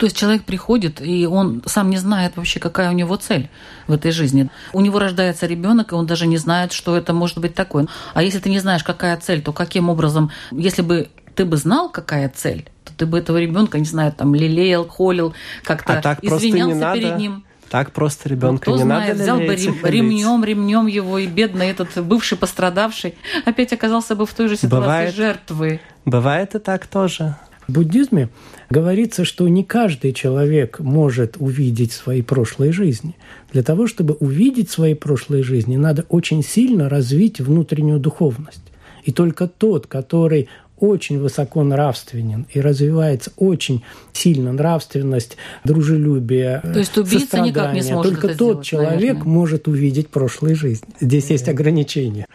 То 0.00 0.06
есть 0.06 0.16
человек 0.16 0.44
приходит, 0.44 1.02
и 1.02 1.26
он 1.26 1.62
сам 1.66 1.90
не 1.90 1.98
знает 1.98 2.32
вообще, 2.36 2.58
какая 2.58 2.88
у 2.88 2.94
него 2.94 3.16
цель 3.16 3.50
в 3.86 3.92
этой 3.92 4.12
жизни. 4.12 4.48
У 4.72 4.80
него 4.80 4.98
рождается 4.98 5.44
ребенок, 5.44 5.92
и 5.92 5.94
он 5.94 6.06
даже 6.06 6.26
не 6.26 6.38
знает, 6.38 6.72
что 6.72 6.96
это 6.96 7.12
может 7.12 7.36
быть 7.36 7.54
такое. 7.54 7.86
А 8.14 8.22
если 8.22 8.38
ты 8.38 8.48
не 8.48 8.60
знаешь, 8.60 8.82
какая 8.82 9.14
цель, 9.18 9.42
то 9.42 9.52
каким 9.52 9.90
образом, 9.90 10.30
если 10.52 10.80
бы 10.80 11.10
ты 11.34 11.44
бы 11.44 11.58
знал, 11.58 11.90
какая 11.90 12.30
цель, 12.30 12.66
то 12.86 12.94
ты 12.96 13.04
бы 13.04 13.18
этого 13.18 13.36
ребенка, 13.36 13.78
не 13.78 13.84
знаю, 13.84 14.10
там 14.12 14.34
лелеял, 14.34 14.88
холил, 14.88 15.34
как-то 15.64 15.98
а 15.98 16.00
так 16.00 16.24
извинялся 16.24 16.74
не 16.74 16.80
надо. 16.80 16.98
перед 16.98 17.18
ним. 17.18 17.44
Так 17.68 17.92
просто 17.92 18.30
ребенка 18.30 18.70
ну, 18.70 18.76
не 18.76 18.82
знает, 18.82 19.08
надо 19.10 19.22
взял 19.22 19.36
бы 19.36 19.54
рем, 19.54 19.84
ремнем, 19.84 20.44
ремнем 20.44 20.86
его, 20.86 21.18
и 21.18 21.26
бедный 21.26 21.68
этот 21.68 22.02
бывший 22.02 22.38
пострадавший 22.38 23.16
опять 23.44 23.74
оказался 23.74 24.16
бы 24.16 24.24
в 24.24 24.32
той 24.32 24.48
же 24.48 24.56
ситуации 24.56 24.80
Бывает. 24.80 25.14
жертвы. 25.14 25.80
Бывает 26.06 26.54
и 26.54 26.58
так 26.58 26.86
тоже. 26.86 27.36
В 27.68 27.72
буддизме 27.72 28.30
говорится, 28.70 29.24
что 29.24 29.48
не 29.48 29.64
каждый 29.64 30.12
человек 30.12 30.78
может 30.78 31.36
увидеть 31.38 31.92
свои 31.92 32.22
прошлые 32.22 32.72
жизни. 32.72 33.16
Для 33.52 33.62
того, 33.62 33.86
чтобы 33.86 34.14
увидеть 34.14 34.70
свои 34.70 34.94
прошлые 34.94 35.42
жизни, 35.42 35.76
надо 35.76 36.06
очень 36.08 36.42
сильно 36.42 36.88
развить 36.88 37.40
внутреннюю 37.40 37.98
духовность. 37.98 38.62
И 39.04 39.12
только 39.12 39.48
тот, 39.48 39.86
который 39.86 40.48
очень 40.78 41.18
высоко 41.18 41.62
нравственен 41.62 42.46
и 42.52 42.60
развивается 42.60 43.32
очень 43.36 43.84
сильно 44.12 44.52
нравственность, 44.52 45.36
дружелюбие, 45.64 46.60
То 46.62 46.78
есть 46.78 46.96
убийца 46.96 47.40
никак 47.40 47.74
не 47.74 47.82
сможет 47.82 48.12
Только 48.12 48.28
тот 48.28 48.36
сделать, 48.36 48.66
человек 48.66 49.00
наверное. 49.00 49.24
может 49.24 49.68
увидеть 49.68 50.08
прошлые 50.08 50.54
жизни. 50.54 50.88
Здесь 51.00 51.28
есть 51.28 51.48
ограничения. 51.48 52.26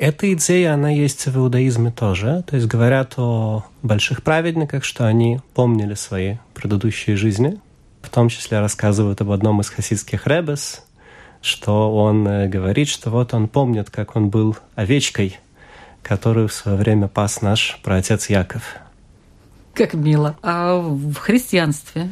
Эта 0.00 0.32
идея, 0.32 0.72
она 0.72 0.88
есть 0.88 1.26
в 1.26 1.36
иудаизме 1.36 1.90
тоже. 1.90 2.42
То 2.46 2.56
есть 2.56 2.66
говорят 2.66 3.18
о 3.18 3.66
больших 3.82 4.22
праведниках, 4.22 4.82
что 4.82 5.06
они 5.06 5.40
помнили 5.52 5.92
свои 5.92 6.36
предыдущие 6.54 7.16
жизни. 7.16 7.60
В 8.00 8.08
том 8.08 8.30
числе 8.30 8.60
рассказывают 8.60 9.20
об 9.20 9.30
одном 9.30 9.60
из 9.60 9.68
хасидских 9.68 10.26
ребес, 10.26 10.82
что 11.42 11.94
он 11.94 12.26
э, 12.26 12.48
говорит, 12.48 12.88
что 12.88 13.10
вот 13.10 13.34
он 13.34 13.46
помнит, 13.46 13.90
как 13.90 14.16
он 14.16 14.30
был 14.30 14.56
овечкой, 14.74 15.38
которую 16.02 16.48
в 16.48 16.54
свое 16.54 16.78
время 16.78 17.06
пас 17.06 17.42
наш 17.42 17.78
праотец 17.82 18.30
Яков. 18.30 18.62
Как 19.74 19.92
мило. 19.92 20.34
А 20.42 20.78
в 20.78 21.16
христианстве? 21.16 22.10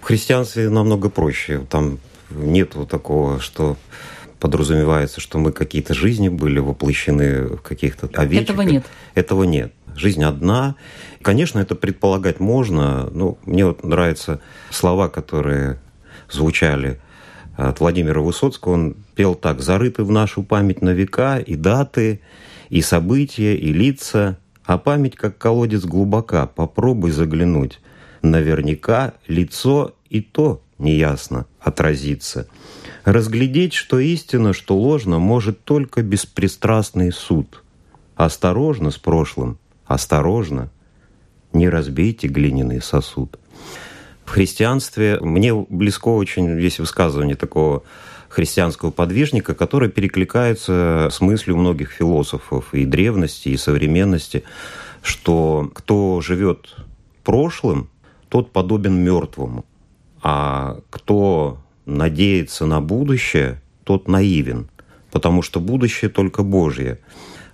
В 0.00 0.04
христианстве 0.04 0.68
намного 0.68 1.10
проще. 1.10 1.60
Там 1.70 2.00
нет 2.28 2.74
вот 2.74 2.90
такого, 2.90 3.38
что 3.38 3.76
подразумевается, 4.40 5.20
что 5.20 5.38
мы 5.38 5.52
какие-то 5.52 5.94
жизни 5.94 6.28
были 6.28 6.58
воплощены 6.58 7.56
в 7.56 7.62
каких-то 7.62 8.08
овечках. 8.14 8.56
Этого 8.56 8.62
нет. 8.62 8.84
Этого 9.14 9.42
нет. 9.44 9.72
Жизнь 9.94 10.24
одна. 10.24 10.76
Конечно, 11.22 11.58
это 11.58 11.74
предполагать 11.74 12.40
можно. 12.40 13.08
Но 13.12 13.38
мне 13.44 13.66
вот 13.66 13.84
нравятся 13.84 14.40
слова, 14.70 15.08
которые 15.08 15.78
звучали 16.30 17.00
от 17.56 17.80
Владимира 17.80 18.20
Высоцкого. 18.20 18.72
Он 18.72 18.96
пел 19.14 19.34
так. 19.34 19.60
«Зарыты 19.60 20.04
в 20.04 20.10
нашу 20.10 20.42
память 20.42 20.80
на 20.80 20.90
века 20.90 21.38
и 21.38 21.54
даты, 21.54 22.20
и 22.70 22.80
события, 22.80 23.54
и 23.56 23.72
лица, 23.72 24.38
а 24.64 24.78
память, 24.78 25.16
как 25.16 25.36
колодец 25.36 25.84
глубока, 25.84 26.46
попробуй 26.46 27.10
заглянуть. 27.10 27.80
Наверняка 28.22 29.14
лицо 29.26 29.94
и 30.08 30.20
то 30.20 30.62
неясно 30.80 31.46
отразится. 31.60 32.48
Разглядеть, 33.04 33.74
что 33.74 33.98
истина, 33.98 34.52
что 34.52 34.76
ложно, 34.76 35.18
может 35.18 35.64
только 35.64 36.02
беспристрастный 36.02 37.12
суд. 37.12 37.62
Осторожно 38.16 38.90
с 38.90 38.98
прошлым, 38.98 39.58
осторожно, 39.86 40.70
не 41.52 41.68
разбейте 41.68 42.28
глиняный 42.28 42.82
сосуд. 42.82 43.38
В 44.24 44.30
христианстве 44.30 45.18
мне 45.20 45.54
близко 45.54 46.08
очень 46.08 46.60
есть 46.60 46.78
высказывание 46.78 47.36
такого 47.36 47.82
христианского 48.28 48.92
подвижника, 48.92 49.54
которое 49.54 49.90
перекликается 49.90 51.08
с 51.10 51.20
мыслью 51.20 51.56
многих 51.56 51.90
философов 51.90 52.72
и 52.72 52.84
древности, 52.84 53.48
и 53.48 53.56
современности, 53.56 54.44
что 55.02 55.70
кто 55.74 56.20
живет 56.20 56.76
прошлым, 57.24 57.90
тот 58.28 58.52
подобен 58.52 58.94
мертвому, 58.94 59.64
а 60.22 60.78
кто 60.90 61.58
надеется 61.86 62.66
на 62.66 62.80
будущее, 62.80 63.60
тот 63.84 64.08
наивен, 64.08 64.68
потому 65.10 65.42
что 65.42 65.60
будущее 65.60 66.10
только 66.10 66.42
Божье. 66.42 66.98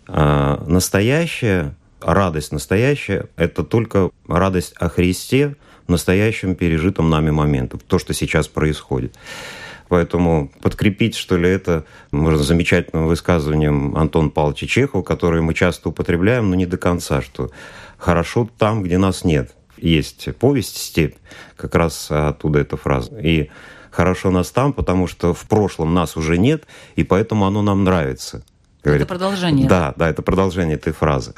А 0.07 0.63
настоящее, 0.67 1.75
радость 2.01 2.53
настоящая, 2.53 3.27
это 3.37 3.65
только 3.65 4.11
радость 4.29 4.75
о 4.79 4.89
Христе 4.89 5.57
в 5.87 5.91
настоящем 5.91 6.55
пережитом 6.55 7.11
нами 7.11 7.31
моменту, 7.31 7.79
то, 7.79 7.99
что 7.99 8.13
сейчас 8.13 8.49
происходит. 8.49 9.17
Поэтому 9.89 10.51
подкрепить, 10.63 11.15
что 11.15 11.37
ли, 11.37 11.49
это 11.49 11.85
можно 12.11 12.43
замечательным 12.43 13.07
высказыванием 13.07 13.97
Антона 13.97 14.31
Павловича 14.31 14.67
Чехова, 14.67 15.03
которое 15.03 15.43
мы 15.43 15.55
часто 15.55 15.91
употребляем, 15.91 16.51
но 16.51 16.57
не 16.57 16.67
до 16.67 16.77
конца, 16.77 17.23
что 17.23 17.51
хорошо 17.97 18.49
там, 18.59 18.83
где 18.83 18.99
нас 18.99 19.25
нет. 19.25 19.55
Есть 19.77 20.35
повесть 20.37 20.77
«Степь», 20.77 21.17
как 21.57 21.75
раз 21.75 22.11
оттуда 22.11 22.61
эта 22.61 22.77
фраза. 22.77 23.19
И 23.19 23.51
хорошо 23.91 24.31
нас 24.31 24.51
там, 24.51 24.73
потому 24.73 25.07
что 25.07 25.35
в 25.35 25.47
прошлом 25.47 25.95
нас 25.95 26.17
уже 26.17 26.39
нет, 26.39 26.65
и 26.97 27.05
поэтому 27.05 27.47
оно 27.47 27.63
нам 27.63 27.85
нравится. 27.85 28.45
Говорит. 28.83 29.03
Это 29.03 29.09
продолжение. 29.09 29.69
Да, 29.69 29.95
да, 29.97 30.09
это 30.09 30.23
продолжение 30.23 30.77
этой 30.77 30.93
фразы. 30.93 31.35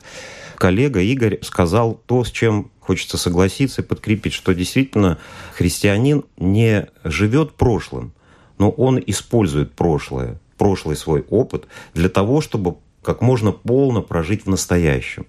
Коллега 0.57 1.01
Игорь 1.01 1.39
сказал 1.43 1.95
то, 2.07 2.25
с 2.25 2.31
чем 2.31 2.71
хочется 2.81 3.17
согласиться 3.17 3.83
и 3.83 3.85
подкрепить, 3.85 4.33
что 4.33 4.53
действительно 4.55 5.19
христианин 5.55 6.25
не 6.37 6.89
живет 7.05 7.55
прошлым, 7.55 8.13
но 8.59 8.71
он 8.71 9.01
использует 9.07 9.73
прошлое, 9.75 10.41
прошлый 10.57 10.97
свой 10.97 11.25
опыт 11.31 11.67
для 11.95 12.09
того, 12.09 12.41
чтобы 12.41 12.77
как 13.03 13.23
можно 13.23 13.53
полно 13.53 14.03
прожить 14.03 14.47
в 14.47 14.49
настоящем. 14.49 15.27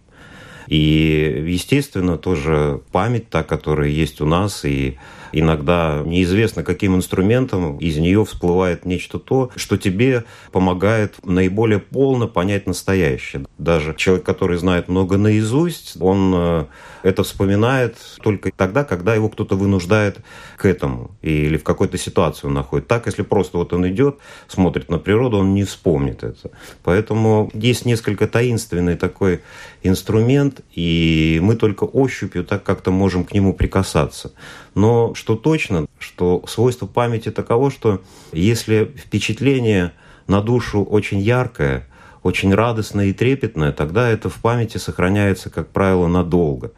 И, 0.70 1.46
естественно, 1.48 2.18
тоже 2.18 2.82
память 2.92 3.30
та, 3.30 3.42
которая 3.42 3.90
есть 3.90 4.22
у 4.22 4.26
нас, 4.28 4.64
и 4.66 5.00
иногда 5.32 6.04
неизвестно, 6.06 6.64
каким 6.64 6.96
инструментом 6.96 7.78
из 7.78 7.98
нее 7.98 8.24
всплывает 8.24 8.86
нечто 8.86 9.18
то, 9.18 9.50
что 9.56 9.78
тебе 9.78 10.26
помогает 10.52 11.16
наиболее 11.26 11.80
полно 11.80 12.28
понять 12.28 12.68
настоящее. 12.68 13.46
Даже 13.58 13.96
человек, 13.96 14.26
который 14.26 14.58
знает 14.58 14.88
много 14.90 15.18
наизусть, 15.18 15.98
он 16.00 16.34
э, 16.36 16.66
это 17.04 17.24
вспоминает 17.24 17.98
только 18.22 18.52
тогда, 18.56 18.84
когда 18.84 19.16
его 19.16 19.30
кто-то 19.30 19.56
вынуждает 19.56 20.20
к 20.58 20.66
этому 20.66 21.12
или 21.22 21.58
в 21.58 21.64
какой-то 21.64 21.98
ситуации 21.98 22.48
он 22.48 22.54
находит. 22.54 22.88
Так, 22.88 23.06
если 23.08 23.24
просто 23.24 23.58
вот 23.58 23.74
он 23.74 23.88
идет, 23.88 24.18
смотрит 24.48 24.90
на 24.90 25.00
природу, 25.00 25.38
он 25.38 25.54
не 25.54 25.64
вспомнит 25.64 26.24
это. 26.24 26.52
Поэтому 26.84 27.50
есть 27.54 27.86
несколько 27.86 28.28
таинственный 28.28 28.96
такой 28.96 29.42
инструмент, 29.84 30.62
и 30.74 31.40
мы 31.42 31.56
только 31.56 31.84
ощупью 31.84 32.44
так 32.44 32.64
как-то 32.64 32.92
можем 32.92 33.24
к 33.24 33.34
нему 33.34 33.54
прикасаться. 33.54 34.34
Но 34.76 35.14
что 35.16 35.36
точно, 35.36 35.88
что 36.00 36.44
свойство 36.48 36.86
памяти 36.86 37.32
таково, 37.32 37.72
что 37.72 38.02
если 38.32 38.92
впечатление 38.98 39.94
на 40.28 40.42
душу 40.42 40.84
очень 40.84 41.20
яркое, 41.20 41.88
очень 42.24 42.54
радостное 42.54 43.08
и 43.08 43.14
трепетное, 43.14 43.72
тогда 43.72 44.10
это 44.10 44.30
в 44.30 44.36
памяти 44.36 44.78
сохраняется, 44.78 45.50
как 45.50 45.70
правило, 45.70 46.08
надолго. 46.08 46.72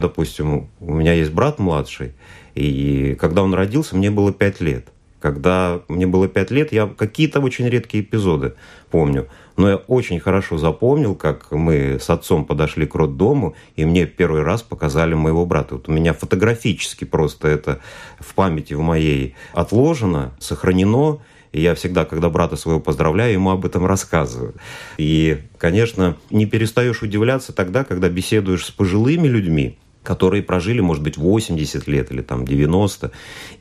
Допустим, 0.00 0.68
у 0.80 0.94
меня 0.94 1.12
есть 1.12 1.32
брат 1.32 1.58
младший, 1.58 2.14
и 2.54 3.16
когда 3.20 3.42
он 3.42 3.54
родился, 3.54 3.96
мне 3.96 4.10
было 4.10 4.32
пять 4.32 4.60
лет. 4.60 4.88
Когда 5.26 5.80
мне 5.88 6.06
было 6.06 6.28
пять 6.28 6.52
лет, 6.52 6.70
я 6.70 6.86
какие-то 6.86 7.40
очень 7.40 7.68
редкие 7.68 8.04
эпизоды 8.04 8.54
помню. 8.92 9.26
Но 9.56 9.68
я 9.68 9.74
очень 9.74 10.20
хорошо 10.20 10.56
запомнил, 10.56 11.16
как 11.16 11.50
мы 11.50 11.98
с 12.00 12.08
отцом 12.10 12.44
подошли 12.44 12.86
к 12.86 12.94
роддому, 12.94 13.56
и 13.74 13.84
мне 13.84 14.06
первый 14.06 14.44
раз 14.44 14.62
показали 14.62 15.14
моего 15.14 15.44
брата. 15.44 15.74
Вот 15.74 15.88
у 15.88 15.92
меня 15.92 16.12
фотографически 16.12 17.02
просто 17.02 17.48
это 17.48 17.80
в 18.20 18.36
памяти 18.36 18.74
в 18.74 18.82
моей 18.82 19.34
отложено, 19.52 20.32
сохранено. 20.38 21.18
И 21.50 21.60
я 21.60 21.74
всегда, 21.74 22.04
когда 22.04 22.30
брата 22.30 22.54
своего 22.54 22.78
поздравляю, 22.78 23.32
ему 23.32 23.50
об 23.50 23.66
этом 23.66 23.84
рассказываю. 23.84 24.54
И, 24.96 25.38
конечно, 25.58 26.16
не 26.30 26.46
перестаешь 26.46 27.02
удивляться 27.02 27.52
тогда, 27.52 27.82
когда 27.82 28.08
беседуешь 28.08 28.64
с 28.64 28.70
пожилыми 28.70 29.26
людьми, 29.26 29.76
которые 30.04 30.44
прожили, 30.44 30.78
может 30.78 31.02
быть, 31.02 31.16
80 31.16 31.88
лет 31.88 32.12
или 32.12 32.22
там 32.22 32.44
90, 32.44 33.10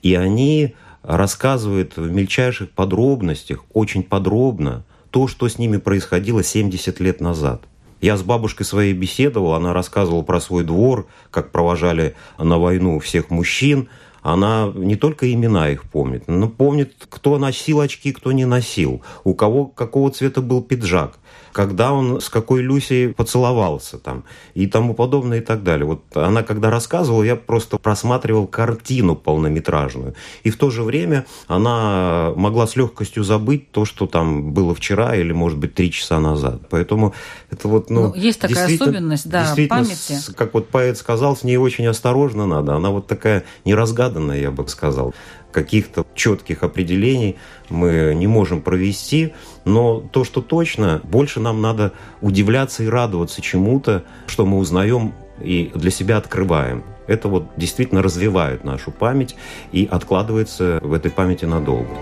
и 0.03 0.13
они 0.13 0.75
рассказывают 1.07 1.97
в 1.97 2.11
мельчайших 2.11 2.71
подробностях, 2.71 3.63
очень 3.73 4.03
подробно, 4.03 4.83
то, 5.11 5.27
что 5.27 5.47
с 5.47 5.57
ними 5.57 5.77
происходило 5.77 6.43
70 6.43 6.99
лет 6.99 7.21
назад. 7.21 7.63
Я 8.01 8.17
с 8.17 8.23
бабушкой 8.23 8.65
своей 8.65 8.93
беседовал, 8.93 9.53
она 9.53 9.73
рассказывала 9.73 10.21
про 10.21 10.41
свой 10.41 10.63
двор, 10.63 11.07
как 11.31 11.51
провожали 11.51 12.15
на 12.37 12.59
войну 12.59 12.99
всех 12.99 13.29
мужчин. 13.29 13.87
Она 14.21 14.71
не 14.75 14.95
только 14.95 15.31
имена 15.31 15.69
их 15.69 15.83
помнит, 15.83 16.27
но 16.27 16.49
помнит, 16.49 16.93
кто 17.09 17.37
носил 17.37 17.79
очки, 17.79 18.11
кто 18.11 18.31
не 18.31 18.45
носил, 18.45 19.03
у 19.23 19.35
кого 19.35 19.67
какого 19.67 20.11
цвета 20.11 20.41
был 20.41 20.61
пиджак 20.61 21.19
когда 21.55 21.93
он 21.93 22.19
с 22.19 22.27
какой 22.27 22.61
Люсей 22.61 23.13
поцеловался 23.13 23.97
там 23.97 24.25
и 24.55 24.67
тому 24.67 24.93
подобное 24.93 25.37
и 25.37 25.41
так 25.41 25.63
далее. 25.63 25.85
Вот 25.85 26.01
она 26.13 26.43
когда 26.43 26.69
рассказывала, 26.69 27.23
я 27.23 27.37
просто 27.37 27.77
просматривал 27.77 28.45
картину 28.45 29.15
полнометражную. 29.15 30.15
И 30.43 30.49
в 30.49 30.57
то 30.57 30.69
же 30.69 30.83
время 30.83 31.25
она 31.47 32.33
могла 32.35 32.67
с 32.67 32.75
легкостью 32.75 33.23
забыть 33.23 33.71
то, 33.71 33.85
что 33.85 34.05
там 34.05 34.51
было 34.51 34.75
вчера 34.75 35.15
или, 35.15 35.31
может 35.31 35.57
быть, 35.57 35.73
три 35.73 35.93
часа 35.93 36.19
назад. 36.19 36.67
Поэтому 36.69 37.13
это 37.49 37.69
вот, 37.69 37.89
ну, 37.89 38.09
ну 38.09 38.15
есть 38.15 38.41
такая 38.41 38.65
особенность, 38.65 39.29
да, 39.29 39.55
памяти. 39.69 40.11
С, 40.11 40.33
как 40.35 40.53
вот 40.53 40.67
поэт 40.67 40.97
сказал, 40.97 41.37
с 41.37 41.43
ней 41.43 41.55
очень 41.55 41.87
осторожно 41.87 42.45
надо. 42.45 42.73
Она 42.75 42.89
вот 42.89 43.07
такая 43.07 43.45
неразгаданная, 43.63 44.41
я 44.41 44.51
бы 44.51 44.67
сказал 44.67 45.13
каких-то 45.55 46.05
четких 46.15 46.63
определений 46.63 47.37
мы 47.69 48.13
не 48.13 48.27
можем 48.27 48.61
провести, 48.61 49.33
но 49.63 50.01
то, 50.01 50.25
что 50.25 50.41
точно, 50.41 50.99
больше 51.03 51.39
нам 51.39 51.61
надо 51.61 51.93
удивляться 52.19 52.83
и 52.83 52.87
радоваться 52.87 53.41
чему-то, 53.41 54.03
что 54.27 54.45
мы 54.45 54.57
узнаем 54.57 55.13
и 55.41 55.71
для 55.73 55.91
себя 55.91 56.17
открываем. 56.17 56.83
Это 57.07 57.29
вот 57.29 57.45
действительно 57.55 58.01
развивает 58.03 58.65
нашу 58.65 58.91
память 58.91 59.37
и 59.71 59.87
откладывается 59.89 60.79
в 60.81 60.91
этой 60.91 61.09
памяти 61.09 61.45
надолго. 61.45 61.95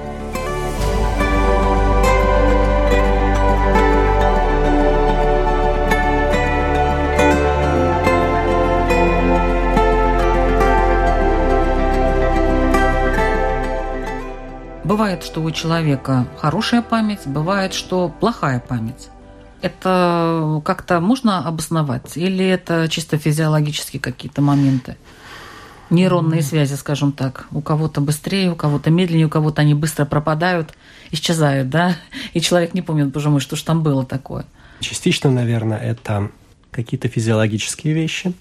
Бывает, 14.83 15.23
что 15.23 15.41
у 15.41 15.49
человека 15.51 16.27
хорошая 16.37 16.81
память, 16.81 17.25
бывает, 17.25 17.73
что 17.73 18.09
плохая 18.09 18.59
память. 18.59 19.09
Это 19.61 20.61
как-то 20.65 20.99
можно 20.99 21.47
обосновать? 21.47 22.17
Или 22.17 22.45
это 22.45 22.89
чисто 22.89 23.17
физиологические 23.17 24.01
какие-то 24.01 24.41
моменты? 24.41 24.97
Нейронные 25.89 26.41
связи, 26.41 26.73
скажем 26.73 27.13
так. 27.13 27.47
У 27.51 27.61
кого-то 27.61 28.01
быстрее, 28.01 28.51
у 28.51 28.55
кого-то 28.55 28.89
медленнее, 28.89 29.27
у 29.27 29.29
кого-то 29.29 29.61
они 29.61 29.73
быстро 29.73 30.03
пропадают, 30.03 30.73
исчезают, 31.11 31.69
да? 31.69 31.95
И 32.33 32.41
человек 32.41 32.73
не 32.73 32.81
помнит, 32.81 33.07
боже 33.07 33.29
мой, 33.29 33.39
что 33.39 33.55
же 33.55 33.63
там 33.63 33.83
было 33.83 34.05
такое. 34.05 34.45
Частично, 34.81 35.31
наверное, 35.31 35.77
это 35.77 36.29
какие-то 36.71 37.07
физиологические 37.07 37.93
вещи. 37.93 38.33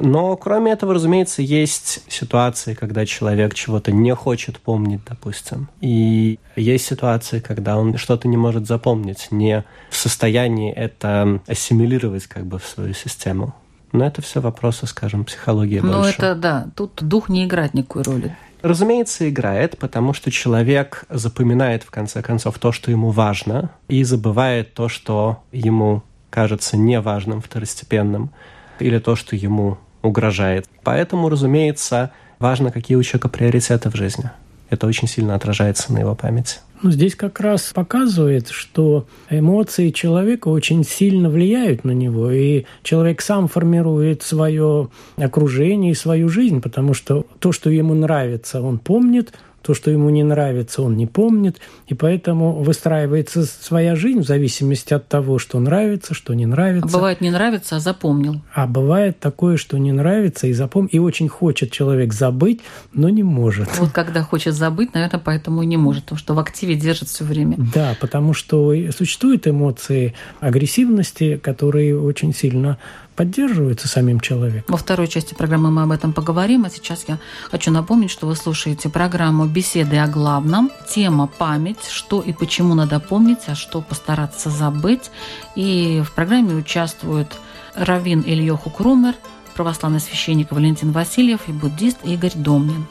Но 0.00 0.36
кроме 0.36 0.72
этого, 0.72 0.94
разумеется, 0.94 1.42
есть 1.42 2.02
ситуации, 2.08 2.74
когда 2.74 3.06
человек 3.06 3.54
чего-то 3.54 3.92
не 3.92 4.14
хочет 4.14 4.58
помнить, 4.58 5.00
допустим. 5.08 5.68
И 5.80 6.38
есть 6.56 6.86
ситуации, 6.86 7.40
когда 7.40 7.76
он 7.78 7.96
что-то 7.96 8.28
не 8.28 8.36
может 8.36 8.66
запомнить, 8.66 9.28
не 9.30 9.64
в 9.90 9.96
состоянии 9.96 10.72
это 10.72 11.40
ассимилировать 11.46 12.26
как 12.26 12.46
бы 12.46 12.58
в 12.58 12.66
свою 12.66 12.94
систему. 12.94 13.54
Но 13.92 14.06
это 14.06 14.22
все 14.22 14.40
вопросы, 14.40 14.86
скажем, 14.86 15.24
психологии 15.24 15.80
Ну, 15.80 15.98
больше. 15.98 16.14
это 16.16 16.34
да, 16.34 16.66
тут 16.76 17.02
дух 17.02 17.28
не 17.28 17.44
играет 17.44 17.74
никакой 17.74 18.02
роли. 18.02 18.36
Разумеется, 18.62 19.28
играет, 19.28 19.78
потому 19.78 20.12
что 20.12 20.30
человек 20.30 21.04
запоминает, 21.08 21.82
в 21.82 21.90
конце 21.90 22.22
концов, 22.22 22.58
то, 22.58 22.72
что 22.72 22.90
ему 22.90 23.10
важно, 23.10 23.70
и 23.88 24.04
забывает 24.04 24.74
то, 24.74 24.88
что 24.88 25.42
ему 25.50 26.02
кажется 26.28 26.76
неважным, 26.76 27.40
второстепенным, 27.40 28.30
или 28.78 28.98
то, 28.98 29.16
что 29.16 29.34
ему 29.34 29.78
угрожает. 30.02 30.66
Поэтому, 30.82 31.28
разумеется, 31.28 32.10
важно, 32.38 32.70
какие 32.70 32.96
у 32.96 33.02
человека 33.02 33.28
приоритеты 33.28 33.90
в 33.90 33.96
жизни. 33.96 34.30
Это 34.70 34.86
очень 34.86 35.08
сильно 35.08 35.34
отражается 35.34 35.92
на 35.92 35.98
его 35.98 36.14
памяти. 36.14 36.58
Ну, 36.82 36.90
здесь 36.90 37.14
как 37.14 37.40
раз 37.40 37.72
показывает, 37.74 38.48
что 38.48 39.06
эмоции 39.28 39.90
человека 39.90 40.48
очень 40.48 40.82
сильно 40.82 41.28
влияют 41.28 41.84
на 41.84 41.90
него, 41.90 42.30
и 42.30 42.64
человек 42.82 43.20
сам 43.20 43.48
формирует 43.48 44.22
свое 44.22 44.88
окружение 45.18 45.92
и 45.92 45.96
свою 45.96 46.30
жизнь, 46.30 46.62
потому 46.62 46.94
что 46.94 47.26
то, 47.38 47.52
что 47.52 47.68
ему 47.68 47.92
нравится, 47.92 48.62
он 48.62 48.78
помнит, 48.78 49.34
то, 49.62 49.74
что 49.74 49.90
ему 49.90 50.10
не 50.10 50.22
нравится, 50.22 50.82
он 50.82 50.96
не 50.96 51.06
помнит, 51.06 51.58
и 51.86 51.94
поэтому 51.94 52.62
выстраивается 52.62 53.44
своя 53.44 53.94
жизнь 53.96 54.20
в 54.20 54.26
зависимости 54.26 54.94
от 54.94 55.08
того, 55.08 55.38
что 55.38 55.60
нравится, 55.60 56.14
что 56.14 56.34
не 56.34 56.46
нравится. 56.46 56.88
А 56.88 56.92
бывает 56.92 57.20
не 57.20 57.30
нравится, 57.30 57.76
а 57.76 57.80
запомнил. 57.80 58.40
А 58.54 58.66
бывает 58.66 59.18
такое, 59.20 59.56
что 59.56 59.78
не 59.78 59.92
нравится 59.92 60.46
и 60.46 60.52
запомнил, 60.52 60.88
и 60.92 60.98
очень 60.98 61.28
хочет 61.28 61.70
человек 61.70 62.12
забыть, 62.12 62.60
но 62.92 63.08
не 63.08 63.22
может. 63.22 63.68
Вот 63.78 63.90
когда 63.90 64.22
хочет 64.22 64.54
забыть, 64.54 64.94
наверное, 64.94 65.20
поэтому 65.20 65.62
и 65.62 65.66
не 65.66 65.76
может, 65.76 66.04
потому 66.04 66.18
что 66.18 66.34
в 66.34 66.38
активе 66.38 66.74
держит 66.74 67.08
все 67.08 67.24
время. 67.24 67.56
Да, 67.74 67.96
потому 68.00 68.32
что 68.32 68.74
существуют 68.96 69.46
эмоции 69.46 70.14
агрессивности, 70.40 71.36
которые 71.36 72.00
очень 72.00 72.34
сильно 72.34 72.78
поддерживаются 73.16 73.88
самим 73.88 74.20
человеком. 74.20 74.64
Во 74.68 74.78
второй 74.78 75.08
части 75.08 75.34
программы 75.34 75.70
мы 75.70 75.82
об 75.82 75.92
этом 75.92 76.12
поговорим, 76.12 76.64
а 76.64 76.70
сейчас 76.70 77.04
я 77.08 77.18
хочу 77.50 77.70
напомнить, 77.70 78.10
что 78.10 78.26
вы 78.26 78.36
слушаете 78.36 78.88
программу 78.88 79.46
«Беседы 79.46 79.98
о 79.98 80.06
главном». 80.06 80.70
Тема 80.88 81.26
«Память», 81.26 81.84
что 81.88 82.20
и 82.20 82.32
почему 82.32 82.74
надо 82.74 83.00
помнить, 83.00 83.40
а 83.46 83.54
что 83.54 83.80
постараться 83.80 84.50
забыть. 84.50 85.10
И 85.54 86.02
в 86.04 86.12
программе 86.12 86.54
участвуют 86.54 87.36
Равин 87.74 88.22
Ильёху 88.26 88.70
Крумер, 88.70 89.14
православный 89.54 90.00
священник 90.00 90.52
Валентин 90.52 90.92
Васильев 90.92 91.48
и 91.48 91.52
буддист 91.52 91.98
Игорь 92.04 92.32
Домнин. 92.34 92.86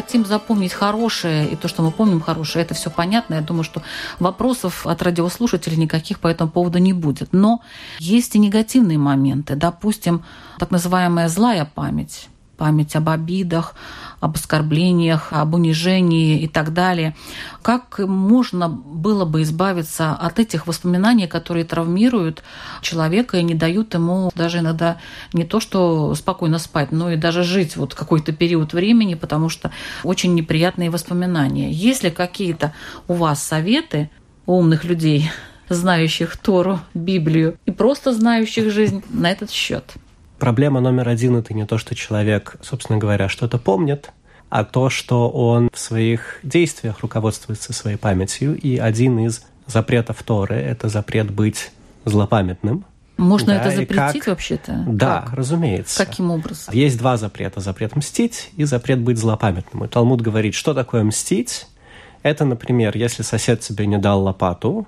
Хотим 0.00 0.24
запомнить 0.24 0.72
хорошее, 0.72 1.48
и 1.48 1.56
то, 1.56 1.66
что 1.66 1.82
мы 1.82 1.90
помним 1.90 2.20
хорошее, 2.20 2.64
это 2.64 2.74
все 2.74 2.88
понятно. 2.88 3.34
Я 3.34 3.40
думаю, 3.40 3.64
что 3.64 3.82
вопросов 4.20 4.86
от 4.86 5.02
радиослушателей 5.02 5.76
никаких 5.76 6.20
по 6.20 6.28
этому 6.28 6.50
поводу 6.50 6.78
не 6.78 6.92
будет. 6.92 7.32
Но 7.32 7.62
есть 7.98 8.36
и 8.36 8.38
негативные 8.38 8.96
моменты. 8.96 9.56
Допустим, 9.56 10.22
так 10.58 10.70
называемая 10.70 11.28
злая 11.28 11.64
память 11.64 12.28
память 12.56 12.96
об 12.96 13.08
обидах, 13.08 13.74
об 14.20 14.36
оскорблениях, 14.36 15.28
об 15.32 15.54
унижении 15.54 16.40
и 16.40 16.48
так 16.48 16.72
далее. 16.72 17.14
Как 17.62 17.98
можно 17.98 18.68
было 18.68 19.24
бы 19.24 19.42
избавиться 19.42 20.12
от 20.12 20.38
этих 20.38 20.66
воспоминаний, 20.66 21.26
которые 21.26 21.64
травмируют 21.64 22.42
человека 22.82 23.38
и 23.38 23.42
не 23.42 23.54
дают 23.54 23.94
ему 23.94 24.30
даже 24.34 24.58
иногда 24.58 24.98
не 25.32 25.44
то, 25.44 25.60
что 25.60 26.14
спокойно 26.14 26.58
спать, 26.58 26.92
но 26.92 27.12
и 27.12 27.16
даже 27.16 27.44
жить 27.44 27.76
вот 27.76 27.94
какой-то 27.94 28.32
период 28.32 28.72
времени, 28.72 29.14
потому 29.14 29.48
что 29.48 29.70
очень 30.02 30.34
неприятные 30.34 30.90
воспоминания. 30.90 31.70
Есть 31.70 32.02
ли 32.02 32.10
какие-то 32.10 32.72
у 33.06 33.14
вас 33.14 33.42
советы 33.42 34.10
умных 34.46 34.84
людей, 34.84 35.30
знающих 35.68 36.36
Тору, 36.36 36.80
Библию 36.94 37.58
и 37.66 37.70
просто 37.70 38.12
знающих 38.12 38.72
жизнь 38.72 39.04
на 39.10 39.30
этот 39.30 39.50
счет? 39.50 39.94
Проблема 40.38 40.80
номер 40.80 41.08
один– 41.08 41.36
это 41.38 41.52
не 41.52 41.66
то, 41.66 41.78
что 41.78 41.94
человек, 41.94 42.56
собственно 42.62 42.98
говоря, 42.98 43.28
что-то 43.28 43.58
помнит, 43.58 44.12
а 44.48 44.64
то, 44.64 44.88
что 44.88 45.28
он 45.28 45.68
в 45.72 45.78
своих 45.78 46.38
действиях 46.42 47.00
руководствуется 47.00 47.72
своей 47.72 47.96
памятью. 47.96 48.56
И 48.56 48.78
один 48.78 49.18
из 49.18 49.44
запретов 49.66 50.22
Торы– 50.22 50.54
это 50.56 50.88
запрет 50.88 51.30
быть 51.30 51.70
злопамятным. 52.04 52.84
Можно 53.16 53.54
да, 53.54 53.60
это 53.60 53.70
запретить 53.76 54.22
как... 54.22 54.26
вообще-то? 54.28 54.84
Да, 54.86 55.22
как? 55.26 55.34
разумеется. 55.34 56.06
Каким 56.06 56.30
образом? 56.30 56.72
Есть 56.72 56.98
два 56.98 57.16
запрета. 57.16 57.58
Запрет 57.58 57.96
мстить 57.96 58.50
и 58.56 58.62
запрет 58.62 59.00
быть 59.00 59.18
злопамятным. 59.18 59.84
И 59.84 59.88
Талмуд 59.88 60.20
говорит, 60.20 60.54
что 60.54 60.72
такое 60.72 61.02
мстить? 61.02 61.66
Это, 62.22 62.44
например, 62.44 62.96
если 62.96 63.22
сосед 63.22 63.60
тебе 63.60 63.86
не 63.86 63.98
дал 63.98 64.22
лопату, 64.22 64.86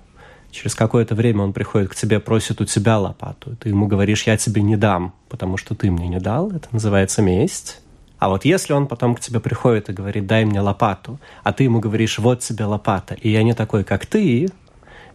Через 0.50 0.74
какое-то 0.74 1.14
время 1.14 1.42
он 1.42 1.52
приходит 1.52 1.90
к 1.90 1.94
тебе, 1.94 2.20
просит 2.20 2.60
у 2.60 2.64
тебя 2.64 2.98
лопату. 2.98 3.56
Ты 3.56 3.68
ему 3.68 3.86
говоришь, 3.86 4.24
я 4.24 4.36
тебе 4.36 4.62
не 4.62 4.76
дам, 4.76 5.14
потому 5.28 5.56
что 5.56 5.74
ты 5.74 5.90
мне 5.90 6.08
не 6.08 6.18
дал. 6.18 6.50
Это 6.50 6.68
называется 6.72 7.22
месть. 7.22 7.80
А 8.18 8.28
вот 8.28 8.44
если 8.44 8.74
он 8.74 8.86
потом 8.86 9.14
к 9.14 9.20
тебе 9.20 9.40
приходит 9.40 9.88
и 9.88 9.92
говорит, 9.92 10.26
дай 10.26 10.44
мне 10.44 10.60
лопату, 10.60 11.18
а 11.42 11.52
ты 11.52 11.64
ему 11.64 11.80
говоришь, 11.80 12.18
вот 12.18 12.40
тебе 12.40 12.66
лопата, 12.66 13.14
и 13.14 13.30
я 13.30 13.42
не 13.42 13.54
такой, 13.54 13.82
как 13.82 14.04
ты, 14.04 14.50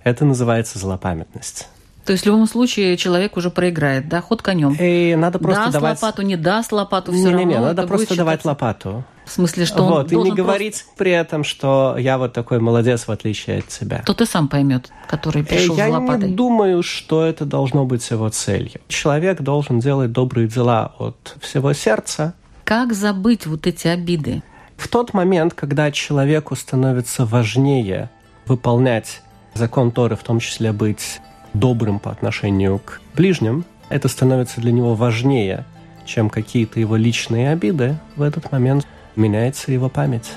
это 0.04 0.26
называется 0.26 0.80
злопамятность. 0.80 1.68
То 2.06 2.12
есть 2.12 2.24
в 2.24 2.28
любом 2.28 2.48
случае 2.48 2.98
человек 2.98 3.36
уже 3.36 3.50
проиграет, 3.50 4.08
да, 4.08 4.22
ход 4.22 4.44
конем. 4.44 4.76
И 4.80 5.16
надо 5.16 5.40
просто 5.40 5.64
даст 5.64 5.74
давать... 5.74 6.02
лопату, 6.02 6.22
не 6.22 6.36
даст 6.36 6.72
лопату, 6.72 7.12
все 7.12 7.22
не, 7.22 7.26
равно. 7.32 7.40
Не, 7.40 7.46
не, 7.46 7.60
надо 7.60 7.88
просто 7.88 8.16
давать 8.16 8.46
лопату. 8.46 9.04
В 9.26 9.32
смысле, 9.32 9.66
что 9.66 9.84
вот, 9.84 10.14
он 10.14 10.22
и 10.22 10.30
не 10.30 10.32
говорить 10.32 10.76
просто... 10.84 10.98
при 10.98 11.12
этом, 11.12 11.44
что 11.44 11.96
я 11.98 12.20
вот 12.20 12.34
такой 12.34 12.60
молодец, 12.60 13.08
в 13.08 13.12
отличие 13.12 13.60
от 13.60 13.70
тебя. 13.70 14.04
То 14.06 14.14
ты 14.14 14.28
сам 14.28 14.48
поймет, 14.48 14.92
который 15.08 15.44
пришел 15.44 15.76
я 15.76 15.88
за 15.88 15.98
лопатой. 15.98 16.30
не 16.30 16.36
думаю, 16.36 16.84
что 16.84 17.26
это 17.26 17.44
должно 17.44 17.86
быть 17.86 18.08
его 18.12 18.30
целью. 18.30 18.82
Человек 18.88 19.42
должен 19.42 19.80
делать 19.80 20.12
добрые 20.12 20.48
дела 20.48 20.94
от 21.00 21.36
всего 21.42 21.74
сердца. 21.74 22.36
Как 22.66 22.94
забыть 22.94 23.48
вот 23.48 23.66
эти 23.66 23.88
обиды? 23.88 24.44
В 24.78 24.88
тот 24.90 25.16
момент, 25.16 25.56
когда 25.56 25.92
человеку 25.92 26.56
становится 26.56 27.26
важнее 27.26 28.12
выполнять 28.46 29.24
закон 29.56 29.92
Торы, 29.92 30.16
в 30.16 30.24
том 30.24 30.40
числе 30.40 30.72
быть 30.72 31.20
добрым 31.60 32.00
по 32.00 32.12
отношению 32.12 32.80
к 32.80 33.02
ближним, 33.16 33.66
это 33.90 34.08
становится 34.08 34.62
для 34.62 34.72
него 34.72 34.96
важнее, 34.96 35.66
чем 36.06 36.30
какие-то 36.30 36.80
его 36.80 36.96
личные 36.96 37.52
обиды, 37.52 37.98
в 38.16 38.22
этот 38.22 38.52
момент 38.52 38.88
меняется 39.16 39.72
его 39.72 39.90
память. 39.90 40.32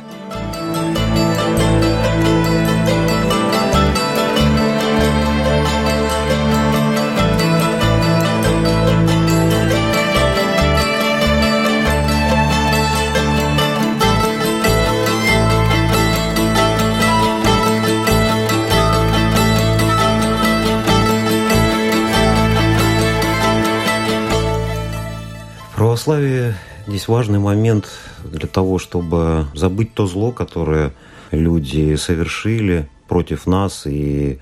Православии 25.99 26.55
здесь 26.87 27.09
важный 27.09 27.41
момент 27.41 27.89
для 28.23 28.47
того, 28.47 28.79
чтобы 28.79 29.47
забыть 29.53 29.95
то 29.95 30.07
зло, 30.07 30.31
которое 30.31 30.93
люди 31.33 31.97
совершили 31.97 32.89
против 33.09 33.49
нас, 33.49 33.85
и 33.85 34.39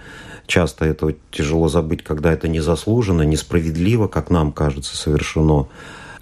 часто 0.47 0.85
это 0.85 1.14
тяжело 1.31 1.69
забыть, 1.69 2.05
когда 2.05 2.31
это 2.31 2.47
незаслуженно, 2.47 3.23
несправедливо, 3.23 4.07
как 4.07 4.29
нам 4.29 4.53
кажется, 4.53 4.99
совершено. 4.99 5.66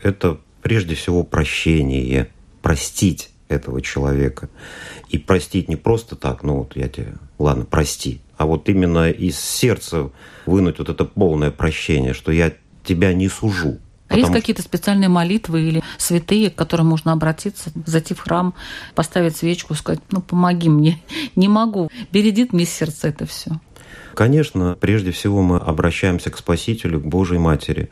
Это 0.05 0.39
прежде 0.63 0.95
всего 0.95 1.25
прощение, 1.25 2.31
простить 2.63 3.31
этого 3.49 3.83
человека. 3.83 4.49
И 5.09 5.19
простить 5.19 5.69
не 5.69 5.75
просто 5.75 6.15
так, 6.15 6.45
ну 6.45 6.59
вот 6.59 6.77
я 6.77 6.89
тебе, 6.89 7.15
ладно, 7.41 7.65
прости, 7.69 8.21
а 8.37 8.47
вот 8.47 8.69
именно 8.69 9.11
из 9.11 9.41
сердца 9.41 10.13
вынуть 10.47 10.79
вот 10.79 10.91
это 10.91 11.05
полное 11.05 11.51
прощение, 11.51 12.15
что 12.15 12.31
я 12.31 12.53
тебя 12.85 13.13
не 13.13 13.29
сужу, 13.29 13.81
а 14.15 14.19
есть 14.19 14.33
какие-то 14.33 14.63
специальные 14.63 15.09
молитвы 15.09 15.63
или 15.63 15.83
святые, 15.99 16.51
к 16.51 16.55
которым 16.55 16.87
можно 16.87 17.13
обратиться, 17.13 17.71
зайти 17.87 18.15
в 18.15 18.21
храм, 18.21 18.55
поставить 18.95 19.37
свечку, 19.37 19.75
сказать, 19.75 20.01
ну 20.11 20.21
помоги 20.21 20.69
мне, 20.69 21.03
не 21.37 21.49
могу, 21.49 21.91
бередит 22.13 22.53
мне 22.53 22.65
сердце 22.65 23.09
это 23.09 23.27
все. 23.27 23.53
Конечно, 24.15 24.77
прежде 24.81 25.11
всего 25.11 25.43
мы 25.43 25.57
обращаемся 25.57 26.31
к 26.31 26.39
Спасителю, 26.39 27.01
к 27.01 27.05
Божьей 27.05 27.39
Матери, 27.39 27.91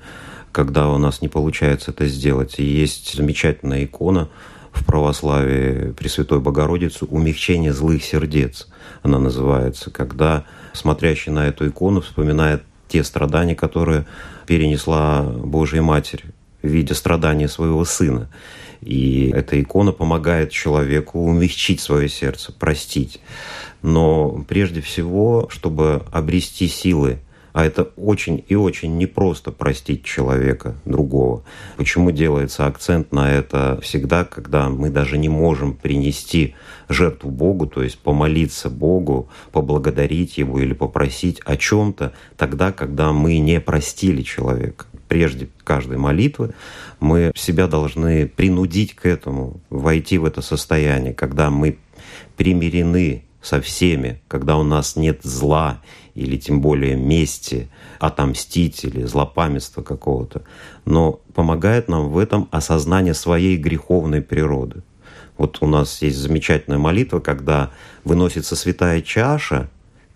когда 0.52 0.88
у 0.88 0.98
нас 0.98 1.20
не 1.20 1.28
получается 1.28 1.90
это 1.90 2.06
сделать. 2.06 2.58
И 2.58 2.64
есть 2.64 3.14
замечательная 3.14 3.84
икона 3.84 4.28
в 4.72 4.84
православии 4.84 5.92
Пресвятой 5.92 6.40
Богородицы 6.40 7.04
«Умягчение 7.06 7.72
злых 7.72 8.04
сердец». 8.04 8.68
Она 9.02 9.18
называется, 9.18 9.90
когда 9.90 10.44
смотрящий 10.72 11.32
на 11.32 11.48
эту 11.48 11.68
икону 11.68 12.00
вспоминает 12.00 12.62
те 12.88 13.02
страдания, 13.02 13.54
которые 13.54 14.06
перенесла 14.46 15.22
Божья 15.22 15.82
Матерь 15.82 16.24
в 16.62 16.68
виде 16.68 16.94
страдания 16.94 17.48
своего 17.48 17.84
сына. 17.84 18.28
И 18.80 19.30
эта 19.32 19.60
икона 19.60 19.92
помогает 19.92 20.50
человеку 20.50 21.20
умягчить 21.20 21.80
свое 21.80 22.08
сердце, 22.08 22.52
простить. 22.52 23.20
Но 23.82 24.44
прежде 24.48 24.80
всего, 24.80 25.48
чтобы 25.50 26.04
обрести 26.10 26.68
силы 26.68 27.18
а 27.52 27.64
это 27.64 27.84
очень 27.96 28.44
и 28.48 28.54
очень 28.54 28.96
непросто 28.96 29.52
простить 29.52 30.04
человека 30.04 30.76
другого. 30.84 31.44
Почему 31.76 32.10
делается 32.10 32.66
акцент 32.66 33.12
на 33.12 33.30
это 33.30 33.78
всегда, 33.82 34.24
когда 34.24 34.68
мы 34.68 34.90
даже 34.90 35.18
не 35.18 35.28
можем 35.28 35.74
принести 35.74 36.54
жертву 36.88 37.30
Богу, 37.30 37.66
то 37.66 37.82
есть 37.82 37.98
помолиться 37.98 38.70
Богу, 38.70 39.28
поблагодарить 39.50 40.38
Его 40.38 40.60
или 40.60 40.72
попросить 40.72 41.40
о 41.44 41.56
чем-то, 41.56 42.12
тогда, 42.36 42.72
когда 42.72 43.12
мы 43.12 43.38
не 43.38 43.60
простили 43.60 44.22
человека. 44.22 44.86
Прежде 45.08 45.48
каждой 45.62 45.98
молитвы 45.98 46.54
мы 47.00 47.32
себя 47.34 47.66
должны 47.66 48.26
принудить 48.26 48.94
к 48.94 49.04
этому, 49.04 49.60
войти 49.68 50.16
в 50.16 50.24
это 50.24 50.40
состояние, 50.40 51.12
когда 51.12 51.50
мы 51.50 51.76
примирены 52.36 53.24
со 53.42 53.60
всеми, 53.60 54.22
когда 54.28 54.56
у 54.56 54.62
нас 54.62 54.96
нет 54.96 55.20
зла 55.22 55.80
или 56.14 56.36
тем 56.36 56.60
более 56.60 56.94
мести, 56.94 57.68
отомстить 57.98 58.84
или 58.84 59.04
злопамятства 59.04 59.82
какого-то. 59.82 60.42
Но 60.84 61.20
помогает 61.34 61.88
нам 61.88 62.08
в 62.08 62.18
этом 62.18 62.48
осознание 62.50 63.14
своей 63.14 63.56
греховной 63.56 64.22
природы. 64.22 64.82
Вот 65.38 65.58
у 65.60 65.66
нас 65.66 66.02
есть 66.02 66.18
замечательная 66.18 66.78
молитва, 66.78 67.18
когда 67.20 67.70
выносится 68.04 68.54
святая 68.54 69.02
чаша 69.02 69.68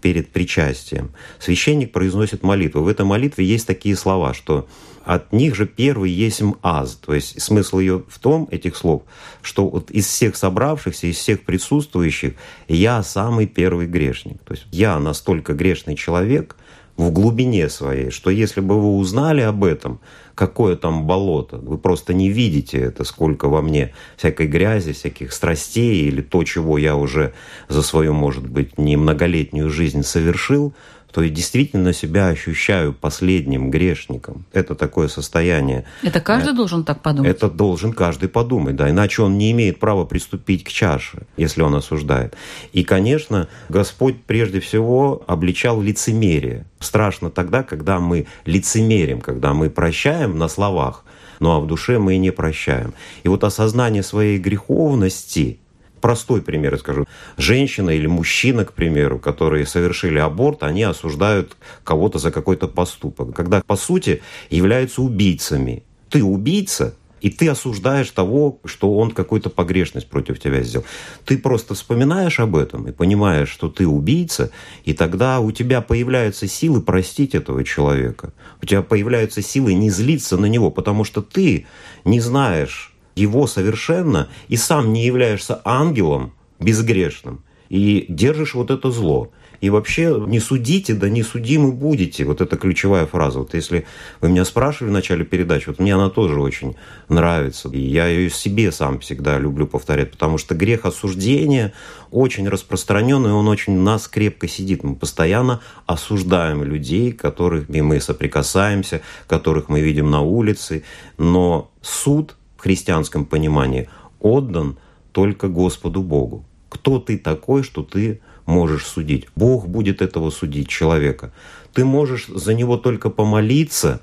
перед 0.07 0.29
причастием. 0.29 1.11
Священник 1.41 1.91
произносит 1.91 2.45
молитву. 2.45 2.83
В 2.83 2.87
этой 2.87 3.05
молитве 3.05 3.45
есть 3.45 3.67
такие 3.67 3.97
слова, 3.97 4.35
что 4.35 4.69
от 5.05 5.33
них 5.33 5.57
же 5.57 5.67
первый 5.67 6.13
есть 6.13 6.43
аз. 6.63 6.95
То 6.95 7.13
есть 7.13 7.43
смысл 7.43 7.81
ее 7.81 8.05
в 8.09 8.21
том, 8.21 8.47
этих 8.53 8.77
слов, 8.77 9.03
что 9.43 9.69
вот 9.69 9.91
из 9.91 10.07
всех 10.07 10.37
собравшихся, 10.37 11.09
из 11.09 11.17
всех 11.17 11.45
присутствующих, 11.45 12.35
я 12.69 13.03
самый 13.03 13.49
первый 13.49 13.89
грешник. 13.89 14.41
То 14.45 14.55
есть 14.55 14.69
я 14.71 14.97
настолько 15.01 15.55
грешный 15.55 15.97
человек 15.97 16.55
в 16.97 17.11
глубине 17.11 17.69
своей, 17.69 18.11
что 18.11 18.31
если 18.31 18.61
бы 18.61 18.81
вы 18.81 18.97
узнали 18.97 19.43
об 19.43 19.65
этом, 19.65 20.01
какое 20.35 20.77
там 20.77 21.07
болото, 21.07 21.59
вы 21.59 21.79
просто 21.79 22.15
не 22.15 22.31
видите 22.31 22.79
это, 22.79 23.05
сколько 23.05 23.49
во 23.49 23.63
мне 23.63 23.95
всякой 24.17 24.47
грязи, 24.47 24.93
всяких 24.93 25.33
страстей 25.33 26.07
или 26.07 26.23
то, 26.23 26.43
чего 26.45 26.79
я 26.79 26.97
уже 26.97 27.35
за 27.69 27.83
свою, 27.83 28.13
может 28.13 28.47
быть, 28.47 28.79
не 28.79 28.97
многолетнюю 28.97 29.71
жизнь 29.71 30.03
совершил, 30.03 30.75
то 31.17 31.23
я 31.23 31.31
действительно 31.31 31.95
себя 31.95 32.29
ощущаю 32.29 32.93
последним 32.93 33.71
грешником. 33.71 34.45
Это 34.53 34.75
такое 34.75 35.09
состояние. 35.09 35.87
Это 36.03 36.21
каждый 36.21 36.49
это, 36.49 36.57
должен 36.57 36.85
так 36.85 37.01
подумать? 37.01 37.31
Это 37.31 37.49
должен 37.49 37.95
каждый 37.95 38.29
подумать, 38.29 38.77
да. 38.77 38.91
Иначе 38.91 39.23
он 39.23 39.39
не 39.39 39.51
имеет 39.53 39.79
права 39.79 40.05
приступить 40.05 40.63
к 40.63 40.69
чаше, 40.69 41.23
если 41.39 41.63
он 41.63 41.75
осуждает. 41.75 42.37
И, 42.75 42.85
конечно, 42.85 43.49
Господь 43.71 44.17
прежде 44.27 44.61
всего 44.61 45.23
обличал 45.27 45.81
лицемерие. 45.81 46.67
Страшно 46.81 47.31
тогда, 47.31 47.63
когда 47.63 47.99
мы 47.99 48.27
лицемерим, 48.45 49.23
когда 49.23 49.55
мы 49.55 49.71
прощаем 49.71 50.37
на 50.37 50.49
словах, 50.49 51.03
ну 51.41 51.51
а 51.53 51.61
в 51.61 51.67
душе 51.67 51.99
мы 51.99 52.17
и 52.17 52.19
не 52.19 52.31
прощаем. 52.31 52.93
И 53.23 53.29
вот 53.29 53.43
осознание 53.43 54.03
своей 54.03 54.39
греховности– 54.39 55.61
простой 56.07 56.41
пример 56.41 56.75
я 56.75 56.79
скажу. 56.79 57.05
Женщина 57.37 57.91
или 57.91 58.07
мужчина, 58.07 58.65
к 58.65 58.75
примеру, 58.75 59.19
которые 59.19 59.67
совершили 59.67 60.19
аборт, 60.19 60.63
они 60.63 60.85
осуждают 60.85 61.57
кого-то 61.83 62.21
за 62.21 62.31
какой-то 62.31 62.69
поступок. 62.69 63.35
Когда, 63.35 63.61
по 63.61 63.75
сути, 63.75 64.23
являются 64.49 65.03
убийцами. 65.03 65.83
Ты 66.09 66.23
убийца, 66.23 66.95
и 67.21 67.29
ты 67.29 67.49
осуждаешь 67.49 68.09
того, 68.13 68.61
что 68.65 68.97
он 68.97 69.11
какую-то 69.11 69.51
погрешность 69.51 70.09
против 70.09 70.39
тебя 70.39 70.63
сделал. 70.63 70.87
Ты 71.25 71.39
просто 71.39 71.75
вспоминаешь 71.75 72.39
об 72.39 72.55
этом 72.55 72.87
и 72.87 72.93
понимаешь, 72.93 73.49
что 73.49 73.69
ты 73.69 73.85
убийца, 73.85 74.53
и 74.85 74.93
тогда 74.93 75.41
у 75.41 75.51
тебя 75.51 75.81
появляются 75.81 76.47
силы 76.47 76.83
простить 76.83 77.35
этого 77.35 77.65
человека. 77.65 78.33
У 78.63 78.67
тебя 78.67 78.83
появляются 78.83 79.43
силы 79.43 79.75
не 79.75 79.91
злиться 79.91 80.37
на 80.37 80.47
него, 80.47 80.71
потому 80.71 81.03
что 81.03 81.21
ты 81.21 81.67
не 82.05 82.21
знаешь 82.21 82.96
его 83.17 83.47
совершенно, 83.47 84.29
и 84.49 84.57
сам 84.57 84.93
не 84.93 85.05
являешься 85.05 85.61
ангелом 85.65 86.33
безгрешным, 86.61 87.43
и 87.69 88.07
держишь 88.09 88.55
вот 88.55 88.71
это 88.71 88.91
зло. 88.91 89.33
И 89.61 89.71
вообще 89.71 90.23
не 90.27 90.39
судите, 90.39 90.95
да 90.95 91.09
не 91.09 91.23
судимы 91.23 91.73
будете. 91.73 92.25
Вот 92.25 92.43
это 92.43 92.57
ключевая 92.57 93.07
фраза. 93.07 93.39
Вот 93.39 93.55
если 93.55 93.87
вы 94.21 94.29
меня 94.29 94.45
спрашивали 94.45 94.91
в 94.91 94.93
начале 94.93 95.25
передачи, 95.25 95.69
вот 95.69 95.79
мне 95.79 95.95
она 95.95 96.11
тоже 96.11 96.41
очень 96.41 96.77
нравится. 97.09 97.71
И 97.71 97.81
я 97.81 98.07
ее 98.07 98.29
себе 98.29 98.71
сам 98.71 99.01
всегда 99.01 99.39
люблю 99.39 99.67
повторять, 99.67 100.11
потому 100.11 100.37
что 100.39 100.55
грех 100.55 100.85
осуждения 100.85 101.73
очень 102.11 102.49
распространенный, 102.49 103.33
он 103.33 103.49
очень 103.49 103.79
в 103.79 103.83
нас 103.83 104.09
крепко 104.09 104.47
сидит. 104.47 104.85
Мы 104.85 104.95
постоянно 104.95 105.61
осуждаем 105.87 106.63
людей, 106.63 107.13
которых 107.13 107.69
мы 107.69 108.01
соприкасаемся, 108.01 109.01
которых 109.27 109.69
мы 109.69 109.81
видим 109.81 110.11
на 110.11 110.21
улице. 110.21 110.85
Но 111.17 111.71
суд 111.81 112.37
христианском 112.67 113.25
понимании 113.25 113.89
отдан 114.19 114.77
только 115.13 115.47
Господу 115.47 116.03
Богу. 116.03 116.45
Кто 116.69 116.99
ты 116.99 117.17
такой, 117.17 117.63
что 117.63 117.85
ты 117.85 118.21
можешь 118.45 118.85
судить. 118.87 119.29
Бог 119.37 119.69
будет 119.69 120.03
этого 120.03 120.31
судить 120.31 120.69
человека. 120.69 121.33
Ты 121.73 121.85
можешь 121.85 122.27
за 122.27 122.55
него 122.55 122.77
только 122.77 123.09
помолиться, 123.09 124.01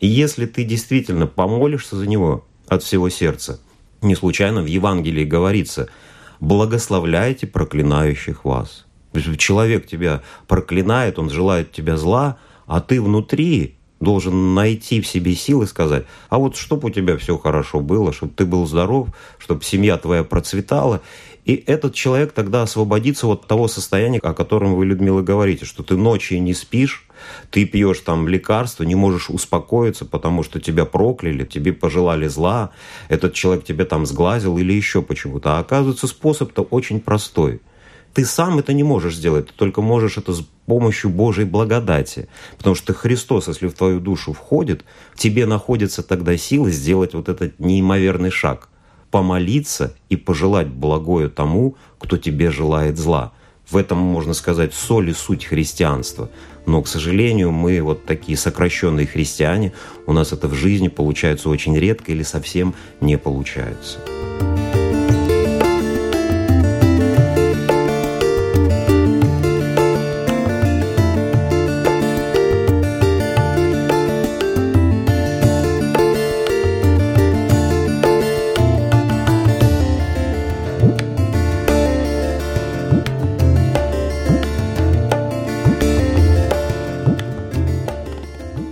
и 0.00 0.06
если 0.06 0.46
ты 0.46 0.64
действительно 0.64 1.26
помолишься 1.26 1.96
за 1.96 2.06
него 2.06 2.46
от 2.68 2.82
всего 2.82 3.10
сердца, 3.10 3.60
не 4.00 4.14
случайно 4.14 4.62
в 4.62 4.66
Евангелии 4.66 5.24
говорится 5.24 5.88
«благословляйте 6.40 7.46
проклинающих 7.46 8.46
вас». 8.46 8.86
Человек 9.38 9.86
тебя 9.86 10.22
проклинает, 10.46 11.18
он 11.18 11.30
желает 11.30 11.72
тебя 11.72 11.96
зла, 11.96 12.38
а 12.66 12.80
ты 12.80 13.00
внутри 13.00 13.75
должен 14.00 14.54
найти 14.54 15.00
в 15.00 15.06
себе 15.06 15.34
силы 15.34 15.66
сказать, 15.66 16.04
а 16.28 16.38
вот 16.38 16.56
чтобы 16.56 16.88
у 16.88 16.90
тебя 16.90 17.16
все 17.16 17.38
хорошо 17.38 17.80
было, 17.80 18.12
чтобы 18.12 18.32
ты 18.34 18.44
был 18.44 18.66
здоров, 18.66 19.08
чтобы 19.38 19.64
семья 19.64 19.96
твоя 19.96 20.24
процветала. 20.24 21.00
И 21.44 21.62
этот 21.66 21.94
человек 21.94 22.32
тогда 22.32 22.62
освободится 22.62 23.28
от 23.28 23.46
того 23.46 23.68
состояния, 23.68 24.18
о 24.18 24.34
котором 24.34 24.74
вы, 24.74 24.84
Людмила, 24.84 25.22
говорите, 25.22 25.64
что 25.64 25.84
ты 25.84 25.96
ночью 25.96 26.42
не 26.42 26.54
спишь, 26.54 27.06
ты 27.50 27.64
пьешь 27.64 28.00
там 28.00 28.26
лекарства, 28.26 28.82
не 28.82 28.96
можешь 28.96 29.30
успокоиться, 29.30 30.04
потому 30.04 30.42
что 30.42 30.60
тебя 30.60 30.84
прокляли, 30.84 31.44
тебе 31.44 31.72
пожелали 31.72 32.26
зла, 32.26 32.72
этот 33.08 33.34
человек 33.34 33.64
тебя 33.64 33.84
там 33.84 34.06
сглазил 34.06 34.58
или 34.58 34.72
еще 34.72 35.02
почему-то. 35.02 35.56
А 35.56 35.60
оказывается, 35.60 36.08
способ-то 36.08 36.62
очень 36.62 37.00
простой– 37.00 37.60
ты 38.16 38.24
сам 38.24 38.58
это 38.58 38.72
не 38.72 38.82
можешь 38.82 39.16
сделать, 39.16 39.48
ты 39.48 39.52
только 39.54 39.82
можешь 39.82 40.16
это 40.16 40.34
помощью 40.66 41.10
Божьей 41.10 41.44
благодати. 41.44 42.28
Потому 42.58 42.74
что 42.74 42.92
Христос, 42.92 43.48
если 43.48 43.68
в 43.68 43.74
твою 43.74 44.00
душу 44.00 44.32
входит, 44.32 44.84
в 45.14 45.18
тебе 45.18 45.46
находится 45.46 46.02
тогда 46.02 46.36
сила 46.36 46.70
сделать 46.70 47.14
вот 47.14 47.28
этот 47.28 47.58
неимоверный 47.58 48.30
шаг. 48.30 48.68
Помолиться 49.10 49.94
и 50.08 50.16
пожелать 50.16 50.68
благое 50.68 51.28
тому, 51.28 51.76
кто 51.98 52.18
тебе 52.18 52.50
желает 52.50 52.98
зла. 52.98 53.32
В 53.70 53.76
этом, 53.76 53.98
можно 53.98 54.34
сказать, 54.34 54.74
соль 54.74 55.10
и 55.10 55.12
суть 55.12 55.44
христианства. 55.44 56.28
Но, 56.66 56.82
к 56.82 56.88
сожалению, 56.88 57.52
мы 57.52 57.80
вот 57.80 58.04
такие 58.04 58.36
сокращенные 58.36 59.06
христиане, 59.06 59.72
у 60.06 60.12
нас 60.12 60.32
это 60.32 60.48
в 60.48 60.54
жизни 60.54 60.88
получается 60.88 61.48
очень 61.48 61.76
редко 61.76 62.12
или 62.12 62.22
совсем 62.22 62.74
не 63.00 63.16
получается. 63.16 63.98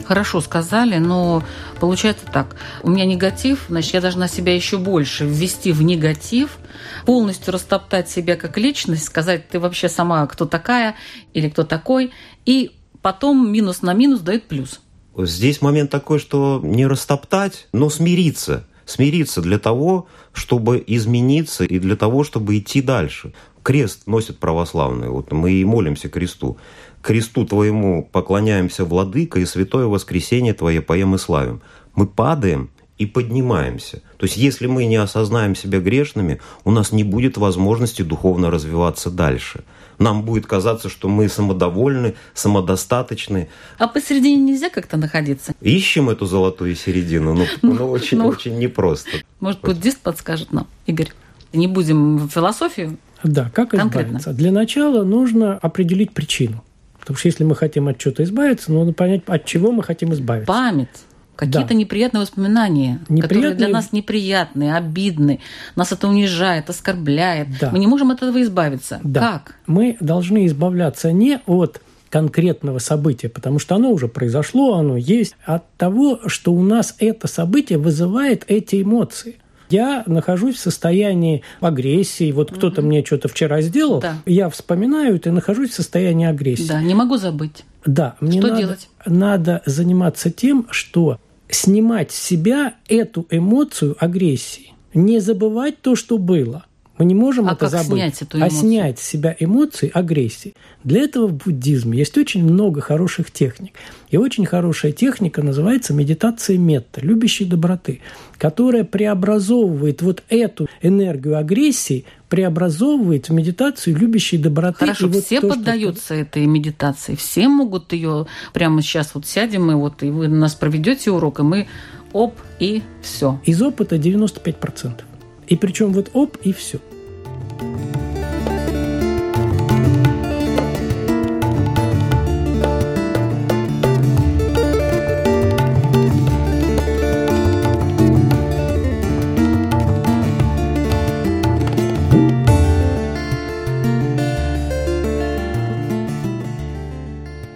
Хорошо 0.04 0.40
сказали, 0.40 0.98
но 0.98 1.42
получается 1.80 2.26
так. 2.32 2.56
У 2.82 2.90
меня 2.90 3.04
негатив, 3.04 3.66
значит, 3.68 3.94
я 3.94 4.00
должна 4.00 4.28
себя 4.28 4.54
еще 4.54 4.78
больше 4.78 5.24
ввести 5.24 5.72
в 5.72 5.82
негатив, 5.82 6.58
полностью 7.06 7.52
растоптать 7.52 8.08
себя 8.08 8.36
как 8.36 8.56
личность, 8.58 9.04
сказать, 9.04 9.48
ты 9.48 9.58
вообще 9.58 9.88
сама 9.88 10.26
кто 10.26 10.46
такая 10.46 10.94
или 11.32 11.48
кто 11.48 11.64
такой, 11.64 12.12
и 12.44 12.72
потом 13.02 13.50
минус 13.50 13.82
на 13.82 13.92
минус 13.92 14.20
дает 14.20 14.44
плюс. 14.44 14.80
Здесь 15.16 15.62
момент 15.62 15.90
такой, 15.90 16.18
что 16.18 16.60
не 16.62 16.86
растоптать, 16.86 17.68
но 17.72 17.88
смириться. 17.88 18.66
Смириться 18.84 19.40
для 19.40 19.58
того, 19.58 20.08
чтобы 20.32 20.82
измениться 20.86 21.64
и 21.64 21.78
для 21.78 21.96
того, 21.96 22.24
чтобы 22.24 22.58
идти 22.58 22.82
дальше. 22.82 23.32
Крест 23.62 24.06
носят 24.06 24.38
православные. 24.38 25.08
Вот 25.08 25.32
мы 25.32 25.52
и 25.52 25.64
молимся 25.64 26.08
кресту 26.08 26.58
кресту 27.04 27.44
Твоему 27.44 28.08
поклоняемся, 28.10 28.84
Владыка, 28.84 29.38
и 29.38 29.44
святое 29.44 29.86
воскресение 29.86 30.54
Твое 30.54 30.80
поем 30.80 31.14
и 31.14 31.18
славим. 31.18 31.60
Мы 31.94 32.06
падаем 32.06 32.70
и 32.96 33.06
поднимаемся. 33.06 34.02
То 34.16 34.24
есть 34.24 34.36
если 34.36 34.66
мы 34.66 34.86
не 34.86 34.96
осознаем 34.96 35.54
себя 35.54 35.80
грешными, 35.80 36.40
у 36.64 36.70
нас 36.70 36.92
не 36.92 37.04
будет 37.04 37.36
возможности 37.36 38.02
духовно 38.02 38.50
развиваться 38.50 39.10
дальше. 39.10 39.64
Нам 39.98 40.22
будет 40.22 40.46
казаться, 40.46 40.88
что 40.88 41.08
мы 41.08 41.28
самодовольны, 41.28 42.14
самодостаточны. 42.32 43.48
А 43.78 43.86
посередине 43.86 44.42
нельзя 44.42 44.70
как-то 44.70 44.96
находиться? 44.96 45.54
Ищем 45.60 46.08
эту 46.10 46.26
золотую 46.26 46.74
середину, 46.74 47.34
но, 47.34 47.44
ну, 47.62 47.74
но 47.74 47.90
очень, 47.90 48.18
ну, 48.18 48.26
очень 48.26 48.58
непросто. 48.58 49.10
Может, 49.40 49.60
буддист 49.60 50.00
подскажет 50.00 50.52
нам, 50.52 50.66
Игорь? 50.86 51.12
Не 51.52 51.68
будем 51.68 52.16
в 52.16 52.30
философию? 52.30 52.96
Да, 53.22 53.50
как 53.54 53.70
Конкретно. 53.70 54.18
избавиться? 54.18 54.32
Для 54.32 54.52
начала 54.52 55.04
нужно 55.04 55.54
определить 55.58 56.12
причину. 56.12 56.63
Потому 57.04 57.18
что 57.18 57.28
если 57.28 57.44
мы 57.44 57.54
хотим 57.54 57.88
от 57.88 57.98
чего-то 57.98 58.24
избавиться, 58.24 58.72
нужно 58.72 58.94
понять, 58.94 59.20
от 59.26 59.44
чего 59.44 59.70
мы 59.72 59.82
хотим 59.82 60.14
избавиться. 60.14 60.50
Память. 60.50 60.88
Какие-то 61.36 61.68
да. 61.70 61.74
неприятные 61.74 62.22
воспоминания, 62.22 63.00
неприятные... 63.08 63.22
которые 63.22 63.54
для 63.54 63.68
нас 63.68 63.92
неприятные, 63.92 64.74
обидны, 64.74 65.40
нас 65.76 65.92
это 65.92 66.08
унижает, 66.08 66.70
оскорбляет. 66.70 67.48
Да. 67.60 67.70
Мы 67.72 67.78
не 67.78 67.86
можем 67.86 68.10
от 68.10 68.22
этого 68.22 68.40
избавиться. 68.40 69.00
Да. 69.02 69.20
Как? 69.20 69.56
Мы 69.66 69.98
должны 70.00 70.46
избавляться 70.46 71.12
не 71.12 71.40
от 71.46 71.82
конкретного 72.08 72.78
события, 72.78 73.28
потому 73.28 73.58
что 73.58 73.74
оно 73.74 73.90
уже 73.90 74.08
произошло, 74.08 74.74
оно 74.74 74.96
есть, 74.96 75.34
а 75.44 75.56
от 75.56 75.68
того, 75.76 76.20
что 76.26 76.54
у 76.54 76.62
нас 76.62 76.94
это 77.00 77.26
событие 77.26 77.76
вызывает 77.76 78.44
эти 78.46 78.80
эмоции 78.80 79.36
я 79.74 80.04
нахожусь 80.06 80.56
в 80.56 80.60
состоянии 80.60 81.42
агрессии. 81.60 82.30
Вот 82.30 82.50
угу. 82.50 82.58
кто-то 82.58 82.82
мне 82.82 83.04
что-то 83.04 83.28
вчера 83.28 83.60
сделал, 83.60 84.00
да. 84.00 84.18
я 84.24 84.48
вспоминаю 84.48 85.16
это 85.16 85.30
и 85.30 85.32
нахожусь 85.32 85.70
в 85.70 85.74
состоянии 85.74 86.26
агрессии. 86.26 86.68
Да, 86.68 86.80
не 86.80 86.94
могу 86.94 87.16
забыть. 87.16 87.64
Да, 87.84 88.16
мне 88.20 88.38
что 88.38 88.48
надо, 88.48 88.60
делать? 88.60 88.88
надо 89.04 89.62
заниматься 89.66 90.30
тем, 90.30 90.66
что 90.70 91.18
снимать 91.48 92.12
с 92.12 92.22
себя 92.22 92.74
эту 92.88 93.26
эмоцию 93.30 93.96
агрессии. 93.98 94.72
Не 94.94 95.18
забывать 95.18 95.80
то, 95.80 95.96
что 95.96 96.18
было– 96.18 96.64
мы 96.96 97.04
не 97.06 97.14
можем 97.14 97.48
а 97.48 97.52
это 97.52 97.68
как 97.68 97.70
забыть. 97.70 97.86
Снять 97.86 98.22
эту 98.22 98.38
эмоцию? 98.38 98.58
А 98.58 98.60
снять 98.60 98.98
с 99.00 99.02
себя 99.02 99.36
эмоции, 99.38 99.90
агрессии. 99.92 100.54
Для 100.84 101.02
этого 101.02 101.26
в 101.26 101.34
буддизме 101.34 101.98
есть 101.98 102.16
очень 102.16 102.44
много 102.44 102.80
хороших 102.80 103.32
техник. 103.32 103.72
И 104.10 104.16
очень 104.16 104.46
хорошая 104.46 104.92
техника 104.92 105.42
называется 105.42 105.92
медитация 105.92 106.56
метта, 106.56 107.00
любящей 107.00 107.46
доброты, 107.46 108.00
которая 108.38 108.84
преобразовывает 108.84 110.02
вот 110.02 110.22
эту 110.28 110.68
энергию 110.82 111.36
агрессии, 111.36 112.04
преобразовывает 112.28 113.28
в 113.28 113.32
медитацию 113.32 113.96
любящей 113.96 114.38
доброты. 114.38 114.78
Хорошо, 114.78 115.08
вот 115.08 115.24
все 115.24 115.40
то, 115.40 115.48
поддаются 115.48 116.04
что... 116.04 116.14
этой 116.14 116.46
медитации, 116.46 117.16
все 117.16 117.48
могут 117.48 117.92
ее 117.92 118.26
прямо 118.52 118.82
сейчас 118.82 119.14
вот 119.14 119.26
сядем 119.26 119.70
и 119.70 119.74
вот 119.74 120.02
и 120.04 120.10
вы 120.10 120.28
нас 120.28 120.54
проведете 120.54 121.10
урок, 121.10 121.40
и 121.40 121.42
мы 121.42 121.66
оп 122.12 122.34
и 122.60 122.82
все. 123.02 123.40
Из 123.44 123.60
опыта 123.60 123.96
95%. 123.96 125.02
И 125.48 125.56
причем 125.56 125.92
вот 125.92 126.10
оп, 126.12 126.36
и 126.42 126.52
все. 126.52 126.78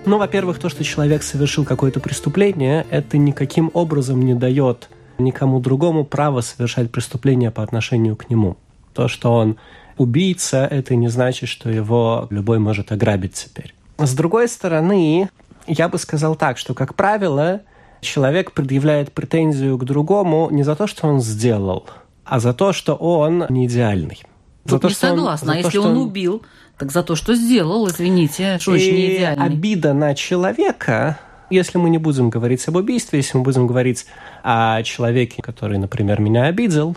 Ну, 0.08 0.16
во-первых, 0.16 0.58
то, 0.58 0.70
что 0.70 0.82
человек 0.84 1.22
совершил 1.22 1.66
какое-то 1.66 2.00
преступление, 2.00 2.86
это 2.88 3.18
никаким 3.18 3.70
образом 3.74 4.22
не 4.22 4.32
дает 4.32 4.88
никому 5.18 5.60
другому 5.60 6.04
право 6.04 6.40
совершать 6.40 6.90
преступление 6.90 7.50
по 7.50 7.62
отношению 7.62 8.16
к 8.16 8.30
нему. 8.30 8.56
То, 8.94 9.08
что 9.08 9.32
он 9.32 9.56
убийца, 9.96 10.66
это 10.66 10.94
не 10.94 11.08
значит, 11.08 11.48
что 11.48 11.70
его 11.70 12.26
любой 12.30 12.58
может 12.58 12.92
ограбить 12.92 13.34
теперь. 13.34 13.74
С 13.98 14.14
другой 14.14 14.48
стороны, 14.48 15.28
я 15.66 15.88
бы 15.88 15.98
сказал 15.98 16.36
так, 16.36 16.58
что, 16.58 16.74
как 16.74 16.94
правило, 16.94 17.60
человек 18.00 18.52
предъявляет 18.52 19.12
претензию 19.12 19.76
к 19.76 19.84
другому 19.84 20.48
не 20.50 20.62
за 20.62 20.76
то, 20.76 20.86
что 20.86 21.08
он 21.08 21.20
сделал, 21.20 21.86
а 22.24 22.40
за 22.40 22.54
то, 22.54 22.72
что 22.72 22.94
он 22.94 23.46
не 23.48 23.66
идеальный. 23.66 24.22
Тут 24.64 24.70
за 24.70 24.78
то, 24.78 24.88
не 24.88 24.94
что 24.94 25.06
согласна. 25.08 25.52
Он, 25.52 25.56
а 25.56 25.60
если 25.60 25.78
он, 25.78 25.86
он 25.86 25.98
убил, 25.98 26.42
так 26.78 26.92
за 26.92 27.02
то, 27.02 27.16
что 27.16 27.34
сделал, 27.34 27.88
извините, 27.88 28.58
что 28.60 28.72
очень 28.72 28.94
не 28.94 29.16
идеальный. 29.16 29.46
обида 29.46 29.94
на 29.94 30.14
человека 30.14 31.18
если 31.50 31.78
мы 31.78 31.90
не 31.90 31.98
будем 31.98 32.30
говорить 32.30 32.66
об 32.68 32.76
убийстве, 32.76 33.18
если 33.18 33.38
мы 33.38 33.44
будем 33.44 33.66
говорить 33.66 34.06
о 34.42 34.82
человеке, 34.82 35.42
который, 35.42 35.78
например, 35.78 36.20
меня 36.20 36.44
обидел, 36.44 36.96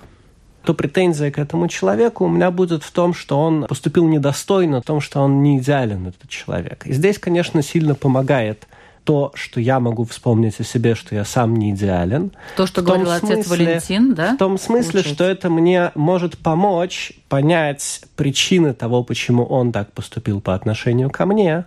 то 0.63 0.73
претензия 0.73 1.31
к 1.31 1.39
этому 1.39 1.67
человеку 1.67 2.25
у 2.25 2.29
меня 2.29 2.51
будет 2.51 2.83
в 2.83 2.91
том, 2.91 3.13
что 3.13 3.39
он 3.39 3.65
поступил 3.67 4.07
недостойно, 4.07 4.81
в 4.81 4.85
том, 4.85 5.01
что 5.01 5.21
он 5.21 5.41
не 5.41 5.57
идеален, 5.57 6.07
этот 6.07 6.29
человек. 6.29 6.85
И 6.85 6.93
здесь, 6.93 7.17
конечно, 7.17 7.61
сильно 7.61 7.95
помогает 7.95 8.67
то, 9.03 9.31
что 9.33 9.59
я 9.59 9.79
могу 9.79 10.05
вспомнить 10.05 10.59
о 10.59 10.63
себе, 10.63 10.93
что 10.93 11.15
я 11.15 11.25
сам 11.25 11.55
не 11.55 11.71
идеален. 11.71 12.31
То, 12.55 12.67
что 12.67 12.81
говорил 12.81 13.07
смысле, 13.07 13.35
отец 13.35 13.47
Валентин, 13.47 14.13
да? 14.13 14.35
В 14.35 14.37
том 14.37 14.57
смысле, 14.59 14.91
получается? 14.91 15.13
что 15.13 15.23
это 15.23 15.49
мне 15.49 15.91
может 15.95 16.37
помочь 16.37 17.13
понять 17.27 18.01
причины 18.15 18.73
того, 18.73 19.03
почему 19.03 19.43
он 19.43 19.71
так 19.71 19.91
поступил 19.93 20.39
по 20.39 20.53
отношению 20.53 21.09
ко 21.09 21.25
мне. 21.25 21.65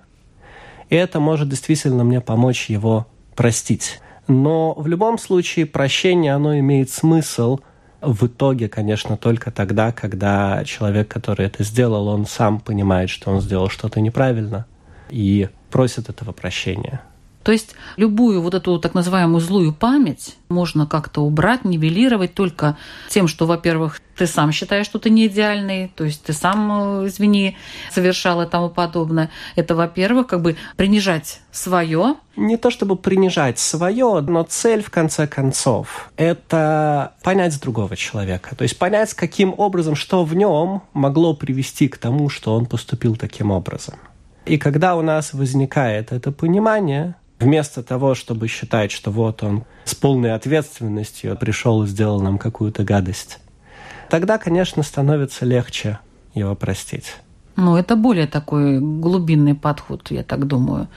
Это 0.94 1.18
может 1.18 1.48
действительно 1.48 2.04
мне 2.04 2.20
помочь 2.20 2.70
его 2.70 3.08
простить. 3.34 4.00
Но 4.28 4.74
в 4.74 4.86
любом 4.86 5.18
случае 5.18 5.66
прощение, 5.66 6.32
оно 6.34 6.56
имеет 6.60 6.88
смысл 6.88 7.58
в 8.00 8.26
итоге, 8.26 8.68
конечно, 8.68 9.16
только 9.16 9.50
тогда, 9.50 9.90
когда 9.90 10.62
человек, 10.64 11.08
который 11.08 11.46
это 11.46 11.64
сделал, 11.64 12.06
он 12.06 12.26
сам 12.26 12.60
понимает, 12.60 13.10
что 13.10 13.30
он 13.30 13.40
сделал 13.40 13.68
что-то 13.70 14.00
неправильно 14.00 14.66
и 15.10 15.48
просит 15.70 16.08
этого 16.08 16.32
прощения. 16.32 17.00
То 17.44 17.52
есть 17.52 17.74
любую 17.96 18.40
вот 18.40 18.54
эту 18.54 18.78
так 18.78 18.94
называемую 18.94 19.40
злую 19.40 19.72
память 19.74 20.36
можно 20.48 20.86
как-то 20.86 21.20
убрать, 21.20 21.64
нивелировать 21.64 22.34
только 22.34 22.78
тем, 23.10 23.28
что, 23.28 23.46
во-первых, 23.46 24.00
ты 24.16 24.26
сам 24.26 24.50
считаешь, 24.50 24.86
что 24.86 24.98
ты 24.98 25.10
не 25.10 25.26
идеальный, 25.26 25.92
то 25.94 26.04
есть 26.04 26.22
ты 26.24 26.32
сам, 26.32 27.02
э, 27.02 27.06
извини, 27.08 27.56
совершал 27.90 28.40
и 28.42 28.46
тому 28.46 28.70
подобное. 28.70 29.30
Это, 29.56 29.74
во-первых, 29.74 30.28
как 30.28 30.40
бы 30.40 30.56
принижать 30.76 31.40
свое. 31.52 32.14
Не 32.36 32.56
то 32.56 32.70
чтобы 32.70 32.96
принижать 32.96 33.58
свое, 33.58 34.20
но 34.20 34.42
цель, 34.44 34.82
в 34.82 34.90
конце 34.90 35.26
концов, 35.26 36.10
это 36.16 37.14
понять 37.22 37.60
другого 37.60 37.96
человека. 37.96 38.56
То 38.56 38.62
есть 38.62 38.78
понять, 38.78 39.12
каким 39.12 39.54
образом, 39.56 39.96
что 39.96 40.24
в 40.24 40.34
нем 40.34 40.82
могло 40.94 41.34
привести 41.34 41.88
к 41.88 41.98
тому, 41.98 42.30
что 42.30 42.54
он 42.54 42.66
поступил 42.66 43.16
таким 43.16 43.50
образом. 43.50 43.96
И 44.46 44.58
когда 44.58 44.94
у 44.94 45.02
нас 45.02 45.32
возникает 45.32 46.12
это 46.12 46.30
понимание, 46.30 47.16
Вместо 47.40 47.82
того, 47.82 48.14
чтобы 48.14 48.48
считать, 48.48 48.92
что 48.92 49.10
вот 49.10 49.42
он 49.42 49.64
с 49.84 49.94
полной 49.94 50.34
ответственностью 50.34 51.36
пришел 51.36 51.82
и 51.82 51.86
сделал 51.86 52.20
нам 52.20 52.38
какую-то 52.38 52.84
гадость, 52.84 53.38
тогда, 54.08 54.38
конечно, 54.38 54.82
становится 54.82 55.44
легче 55.44 55.98
его 56.34 56.54
простить. 56.54 57.16
Ну, 57.56 57.76
это 57.76 57.96
более 57.96 58.26
такой 58.26 58.78
глубинный 58.80 59.54
подход, 59.54 60.10
я 60.10 60.22
так 60.22 60.46
думаю. 60.46 60.88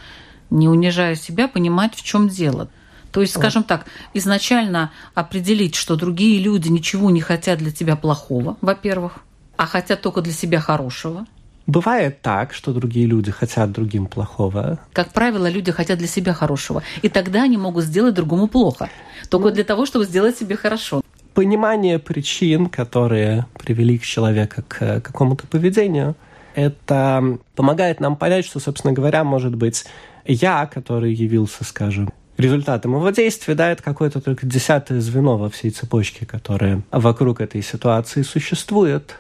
Не 0.50 0.70
унижая 0.70 1.16
себя, 1.16 1.48
понимать, 1.48 1.96
в 1.96 2.04
чем 2.04 2.30
дело. 2.30 2.70
То 3.12 3.22
есть, 3.22 3.34
скажем 3.34 3.64
так, 3.64 3.86
изначально 4.14 4.92
определить, 5.16 5.76
что 5.76 5.96
другие 5.96 6.40
люди 6.40 6.70
ничего 6.70 7.10
не 7.10 7.22
хотят 7.22 7.60
для 7.60 7.72
тебя 7.72 7.96
плохого, 7.96 8.58
во-первых, 8.62 9.20
а 9.56 9.66
хотят 9.66 10.02
только 10.02 10.22
для 10.22 10.34
себя 10.34 10.60
хорошего– 10.60 11.26
Бывает 11.68 12.22
так, 12.22 12.54
что 12.54 12.72
другие 12.72 13.06
люди 13.06 13.30
хотят 13.30 13.74
другим 13.74 14.06
плохого. 14.06 14.80
Как 14.94 15.12
правило, 15.12 15.50
люди 15.50 15.72
хотят 15.72 16.00
для 16.00 16.08
себя 16.08 16.34
хорошего. 16.34 16.82
И 17.02 17.10
тогда 17.10 17.44
они 17.44 17.58
могут 17.58 17.84
сделать 17.84 18.16
другому 18.16 18.48
плохо. 18.48 18.90
Только 19.30 19.52
для 19.52 19.66
того, 19.66 19.86
чтобы 19.86 20.06
сделать 20.06 20.38
себе 20.38 20.56
хорошо. 20.56 21.02
Понимание 21.34 22.00
причин, 22.00 22.68
которые 22.68 23.46
привели 23.60 24.00
к 24.00 24.04
человеку 24.04 24.64
к 24.68 25.02
какому-то 25.02 25.46
поведению, 25.46 26.16
это 26.56 27.38
помогает 27.56 28.00
нам 28.00 28.16
понять, 28.16 28.46
что, 28.46 28.60
собственно 28.60 28.94
говоря, 28.94 29.26
может 29.26 29.54
быть, 29.54 29.86
я, 30.26 30.66
который 30.66 31.14
явился, 31.14 31.66
скажем, 31.66 32.12
результатом 32.38 32.96
его 32.96 33.10
действия, 33.10 33.56
да, 33.56 33.72
это 33.72 33.84
какое-то 33.84 34.22
только 34.22 34.46
десятое 34.46 35.02
звено 35.02 35.38
во 35.38 35.50
всей 35.50 35.72
цепочке, 35.72 36.26
которое 36.26 36.82
вокруг 36.92 37.42
этой 37.42 37.62
ситуации 37.62 38.22
существует. 38.22 39.18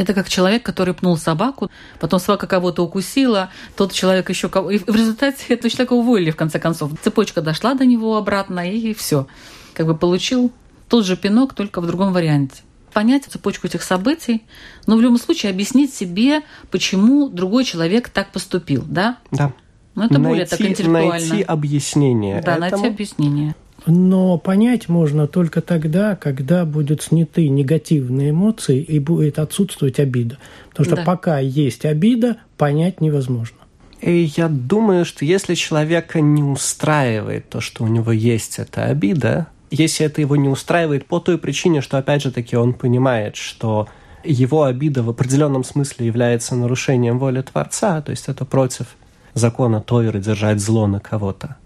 Это 0.00 0.14
как 0.14 0.30
человек, 0.30 0.62
который 0.62 0.94
пнул 0.94 1.18
собаку, 1.18 1.70
потом 1.98 2.20
собака 2.20 2.46
кого-то 2.46 2.82
укусила, 2.82 3.50
тот 3.76 3.92
человек 3.92 4.30
еще 4.30 4.48
кого... 4.48 4.70
И 4.70 4.78
в 4.78 4.96
результате 4.96 5.44
этого 5.50 5.68
человека 5.68 5.92
уволили, 5.92 6.30
в 6.30 6.36
конце 6.36 6.58
концов. 6.58 6.92
Цепочка 7.02 7.42
дошла 7.42 7.74
до 7.74 7.84
него 7.84 8.16
обратно, 8.16 8.60
и 8.60 8.94
все. 8.94 9.26
Как 9.74 9.84
бы 9.84 9.94
получил 9.94 10.52
тот 10.88 11.04
же 11.04 11.18
пинок, 11.18 11.52
только 11.52 11.82
в 11.82 11.86
другом 11.86 12.14
варианте. 12.14 12.62
Понять 12.94 13.26
цепочку 13.26 13.66
этих 13.66 13.82
событий, 13.82 14.42
но 14.86 14.96
в 14.96 15.02
любом 15.02 15.18
случае 15.18 15.50
объяснить 15.50 15.92
себе, 15.92 16.40
почему 16.70 17.28
другой 17.28 17.64
человек 17.64 18.08
так 18.08 18.32
поступил, 18.32 18.82
да? 18.86 19.18
Да. 19.30 19.52
Ну, 19.94 20.04
это 20.04 20.14
найти, 20.14 20.28
более 20.28 20.46
так 20.46 20.60
интеллектуально. 20.62 21.10
Найти 21.10 21.42
объяснение. 21.42 22.42
Да, 22.42 22.56
этому. 22.56 22.60
найти 22.60 22.86
объяснение. 22.86 23.54
Но 23.86 24.38
понять 24.38 24.88
можно 24.88 25.26
только 25.26 25.60
тогда, 25.62 26.16
когда 26.16 26.64
будут 26.64 27.02
сняты 27.02 27.48
негативные 27.48 28.30
эмоции 28.30 28.82
и 28.82 28.98
будет 28.98 29.38
отсутствовать 29.38 29.98
обида. 29.98 30.38
Потому 30.70 30.86
что 30.86 30.96
да. 30.96 31.04
пока 31.04 31.38
есть 31.38 31.84
обида, 31.84 32.36
понять 32.56 33.00
невозможно. 33.00 33.56
И 34.00 34.30
я 34.36 34.48
думаю, 34.48 35.04
что 35.04 35.24
если 35.24 35.54
человека 35.54 36.20
не 36.20 36.42
устраивает 36.42 37.48
то, 37.48 37.60
что 37.60 37.84
у 37.84 37.86
него 37.86 38.12
есть 38.12 38.58
эта 38.58 38.86
обида, 38.86 39.48
если 39.70 40.06
это 40.06 40.20
его 40.20 40.36
не 40.36 40.48
устраивает 40.48 41.06
по 41.06 41.20
той 41.20 41.38
причине, 41.38 41.80
что, 41.80 41.98
опять 41.98 42.22
же 42.22 42.32
таки, 42.32 42.56
он 42.56 42.72
понимает, 42.72 43.36
что 43.36 43.88
его 44.24 44.64
обида 44.64 45.02
в 45.02 45.10
определенном 45.10 45.64
смысле 45.64 46.06
является 46.06 46.54
нарушением 46.54 47.18
воли 47.18 47.42
Творца, 47.42 48.00
то 48.02 48.10
есть 48.10 48.28
это 48.28 48.44
против 48.44 48.86
закона 49.34 49.80
Тойры 49.80 50.20
держать 50.20 50.60
зло 50.60 50.86
на 50.86 51.00
кого-то, 51.00 51.56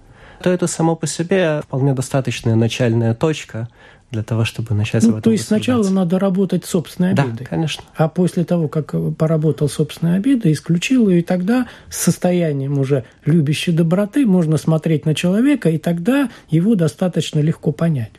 то 0.45 0.51
это 0.51 0.67
само 0.67 0.95
по 0.95 1.07
себе 1.07 1.63
вполне 1.63 1.95
достаточная 1.95 2.55
начальная 2.55 3.15
точка 3.15 3.71
для 4.11 4.23
того, 4.23 4.45
чтобы 4.45 4.75
начать 4.75 5.03
ну, 5.03 5.23
То 5.23 5.31
есть 5.31 5.47
сначала 5.47 5.89
надо 5.89 6.19
работать 6.19 6.67
с 6.67 6.69
собственной 6.69 7.13
обидой. 7.13 7.39
Да, 7.39 7.45
конечно. 7.47 7.83
А 7.97 8.11
после 8.11 8.45
того, 8.45 8.69
как 8.69 8.95
поработал 9.17 9.71
собственной 9.71 10.17
обидой, 10.17 10.53
исключил 10.53 11.09
ее, 11.09 11.21
и 11.21 11.23
тогда 11.23 11.67
с 11.89 11.97
состоянием 11.97 12.79
уже 12.79 13.05
любящей 13.25 13.73
доброты 13.73 14.27
можно 14.27 14.59
смотреть 14.59 15.07
на 15.07 15.15
человека, 15.15 15.71
и 15.71 15.79
тогда 15.79 16.29
его 16.51 16.75
достаточно 16.75 17.39
легко 17.39 17.73
понять. 17.73 18.13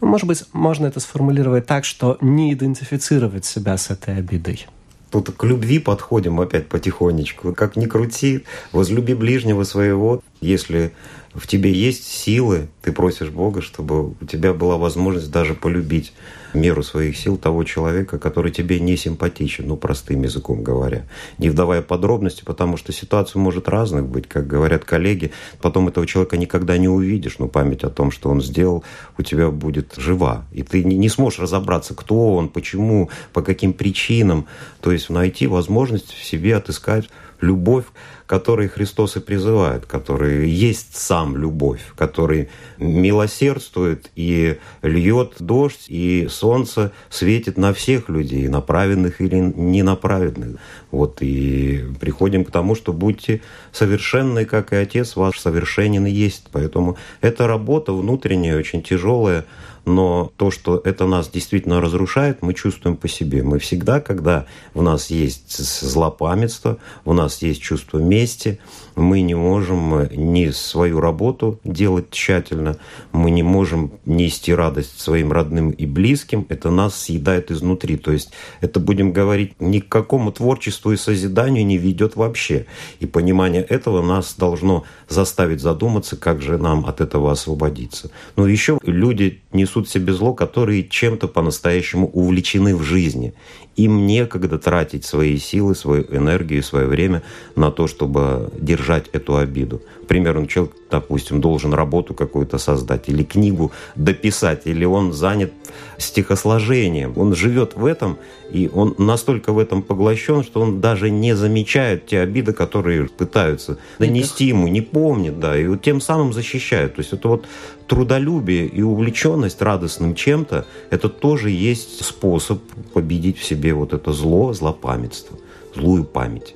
Ну, 0.00 0.06
может 0.06 0.26
быть, 0.26 0.44
можно 0.54 0.86
это 0.86 1.00
сформулировать 1.00 1.66
так, 1.66 1.84
что 1.84 2.16
не 2.22 2.54
идентифицировать 2.54 3.44
себя 3.44 3.76
с 3.76 3.90
этой 3.90 4.16
обидой. 4.16 4.64
Тут 5.12 5.30
к 5.36 5.44
любви 5.44 5.78
подходим 5.78 6.40
опять 6.40 6.68
потихонечку. 6.68 7.52
Как 7.52 7.76
ни 7.76 7.84
крути, 7.84 8.44
возлюби 8.72 9.12
ближнего 9.12 9.64
своего. 9.64 10.22
Если 10.40 10.94
в 11.34 11.46
тебе 11.46 11.72
есть 11.72 12.04
силы, 12.04 12.68
ты 12.82 12.92
просишь 12.92 13.30
Бога, 13.30 13.62
чтобы 13.62 14.10
у 14.10 14.24
тебя 14.26 14.52
была 14.52 14.76
возможность 14.76 15.30
даже 15.30 15.54
полюбить 15.54 16.12
меру 16.52 16.82
своих 16.82 17.16
сил 17.16 17.38
того 17.38 17.64
человека, 17.64 18.18
который 18.18 18.52
тебе 18.52 18.78
не 18.78 18.96
симпатичен, 18.98 19.68
ну, 19.68 19.76
простым 19.76 20.22
языком 20.22 20.62
говоря. 20.62 21.06
Не 21.38 21.48
вдавая 21.48 21.80
подробности, 21.80 22.42
потому 22.44 22.76
что 22.76 22.92
ситуация 22.92 23.40
может 23.40 23.68
разных 23.68 24.06
быть, 24.06 24.28
как 24.28 24.46
говорят 24.46 24.84
коллеги. 24.84 25.32
Потом 25.62 25.88
этого 25.88 26.06
человека 26.06 26.36
никогда 26.36 26.76
не 26.76 26.88
увидишь, 26.88 27.38
но 27.38 27.48
память 27.48 27.84
о 27.84 27.90
том, 27.90 28.10
что 28.10 28.28
он 28.28 28.42
сделал, 28.42 28.84
у 29.16 29.22
тебя 29.22 29.50
будет 29.50 29.94
жива. 29.96 30.44
И 30.52 30.62
ты 30.62 30.84
не 30.84 31.08
сможешь 31.08 31.38
разобраться, 31.38 31.94
кто 31.94 32.34
он, 32.34 32.50
почему, 32.50 33.08
по 33.32 33.40
каким 33.40 33.72
причинам. 33.72 34.46
То 34.80 34.92
есть 34.92 35.08
найти 35.08 35.46
возможность 35.46 36.12
в 36.12 36.22
себе 36.22 36.56
отыскать 36.56 37.08
любовь, 37.42 37.84
который 38.26 38.68
Христос 38.68 39.16
и 39.16 39.20
призывает, 39.20 39.84
который 39.84 40.48
есть 40.48 40.96
сам 40.96 41.36
любовь, 41.36 41.80
который 41.96 42.48
милосердствует 42.78 44.10
и 44.16 44.58
льет 44.80 45.34
дождь, 45.38 45.84
и 45.88 46.28
солнце 46.30 46.92
светит 47.10 47.58
на 47.58 47.74
всех 47.74 48.08
людей, 48.08 48.48
на 48.48 48.62
праведных 48.62 49.20
или 49.20 49.36
ненаправедных. 49.36 50.56
Вот 50.90 51.20
и 51.20 51.84
приходим 52.00 52.44
к 52.44 52.50
тому, 52.50 52.74
что 52.74 52.92
будьте 52.92 53.42
совершенны, 53.72 54.46
как 54.46 54.72
и 54.72 54.76
Отец 54.76 55.16
ваш 55.16 55.38
совершенен 55.38 56.06
и 56.06 56.10
есть. 56.10 56.46
Поэтому 56.52 56.96
эта 57.20 57.46
работа 57.46 57.92
внутренняя, 57.92 58.56
очень 58.56 58.82
тяжелая, 58.82 59.44
но 59.84 60.32
то, 60.36 60.50
что 60.50 60.80
это 60.84 61.06
нас 61.06 61.28
действительно 61.28 61.80
разрушает, 61.80 62.42
мы 62.42 62.54
чувствуем 62.54 62.96
по 62.96 63.08
себе. 63.08 63.42
Мы 63.42 63.58
всегда, 63.58 64.00
когда 64.00 64.46
в 64.74 64.82
нас 64.82 65.10
есть 65.10 65.56
злопамятство, 65.58 66.78
у 67.04 67.12
нас 67.12 67.42
есть 67.42 67.62
чувство 67.62 67.98
мести, 67.98 68.60
мы 68.94 69.22
не 69.22 69.34
можем 69.34 70.08
ни 70.14 70.50
свою 70.50 71.00
работу 71.00 71.58
делать 71.64 72.10
тщательно, 72.10 72.76
мы 73.12 73.30
не 73.30 73.42
можем 73.42 73.92
нести 74.04 74.54
радость 74.54 75.00
своим 75.00 75.32
родным 75.32 75.70
и 75.70 75.86
близким, 75.86 76.46
это 76.48 76.70
нас 76.70 76.96
съедает 76.96 77.50
изнутри. 77.50 77.96
То 77.96 78.12
есть 78.12 78.32
это, 78.60 78.80
будем 78.80 79.12
говорить, 79.12 79.60
ни 79.60 79.80
к 79.80 79.88
какому 79.88 80.32
творчеству 80.32 80.92
и 80.92 80.96
созиданию 80.96 81.64
не 81.64 81.78
ведет 81.78 82.16
вообще. 82.16 82.66
И 83.00 83.06
понимание 83.06 83.62
этого 83.62 84.02
нас 84.02 84.34
должно 84.36 84.84
заставить 85.08 85.60
задуматься, 85.60 86.16
как 86.16 86.42
же 86.42 86.58
нам 86.58 86.86
от 86.86 87.00
этого 87.00 87.32
освободиться. 87.32 88.10
Но 88.36 88.46
еще 88.46 88.78
люди 88.82 89.42
несут 89.52 89.88
себе 89.88 90.12
зло, 90.12 90.34
которые 90.34 90.84
чем-то 90.88 91.28
по-настоящему 91.28 92.08
увлечены 92.08 92.76
в 92.76 92.82
жизни 92.82 93.34
им 93.76 94.06
некогда 94.06 94.58
тратить 94.58 95.04
свои 95.04 95.38
силы, 95.38 95.74
свою 95.74 96.04
энергию, 96.04 96.62
свое 96.62 96.86
время 96.86 97.22
на 97.56 97.70
то, 97.70 97.86
чтобы 97.86 98.50
держать 98.58 99.08
эту 99.12 99.36
обиду. 99.36 99.80
Примерно 100.08 100.46
человек 100.46 100.74
допустим, 100.92 101.40
должен 101.40 101.72
работу 101.74 102.14
какую-то 102.14 102.58
создать 102.58 103.08
или 103.08 103.24
книгу 103.24 103.72
дописать, 103.96 104.66
или 104.66 104.84
он 104.84 105.12
занят 105.12 105.52
стихосложением. 105.98 107.12
Он 107.16 107.34
живет 107.34 107.76
в 107.76 107.84
этом, 107.84 108.18
и 108.50 108.70
он 108.72 108.94
настолько 108.98 109.52
в 109.52 109.58
этом 109.58 109.82
поглощен, 109.82 110.42
что 110.42 110.60
он 110.60 110.80
даже 110.80 111.10
не 111.10 111.34
замечает 111.34 112.06
те 112.06 112.20
обиды, 112.20 112.52
которые 112.52 113.08
пытаются 113.08 113.78
донести 113.98 114.46
ему, 114.46 114.68
не 114.68 114.80
помнит, 114.80 115.40
да, 115.40 115.56
и 115.56 115.66
вот 115.66 115.82
тем 115.82 116.00
самым 116.00 116.32
защищает. 116.32 116.94
То 116.94 117.00
есть 117.00 117.12
это 117.12 117.28
вот 117.28 117.46
трудолюбие 117.86 118.66
и 118.66 118.82
увлеченность 118.82 119.60
радостным 119.62 120.14
чем-то, 120.14 120.66
это 120.90 121.08
тоже 121.08 121.50
есть 121.50 122.04
способ 122.04 122.60
победить 122.92 123.38
в 123.38 123.44
себе 123.44 123.74
вот 123.74 123.92
это 123.92 124.12
зло, 124.12 124.52
злопамятство, 124.52 125.38
злую 125.74 126.04
память. 126.04 126.54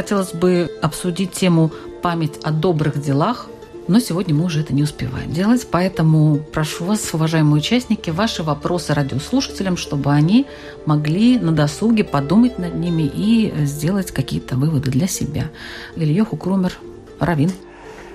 Хотелось 0.00 0.32
бы 0.32 0.70
обсудить 0.80 1.32
тему 1.32 1.70
«Память 2.00 2.38
о 2.42 2.52
добрых 2.52 3.02
делах», 3.02 3.48
но 3.86 4.00
сегодня 4.00 4.34
мы 4.34 4.46
уже 4.46 4.60
это 4.60 4.72
не 4.72 4.82
успеваем 4.82 5.30
делать, 5.30 5.66
поэтому 5.70 6.38
прошу 6.38 6.86
вас, 6.86 7.12
уважаемые 7.12 7.56
участники, 7.56 8.08
ваши 8.08 8.42
вопросы 8.42 8.94
радиослушателям, 8.94 9.76
чтобы 9.76 10.10
они 10.10 10.46
могли 10.86 11.38
на 11.38 11.52
досуге 11.52 12.02
подумать 12.02 12.58
над 12.58 12.76
ними 12.76 13.02
и 13.02 13.52
сделать 13.66 14.10
какие-то 14.10 14.56
выводы 14.56 14.90
для 14.90 15.06
себя. 15.06 15.50
Ильёху 15.96 16.38
Крумер, 16.38 16.72
Равин. 17.18 17.52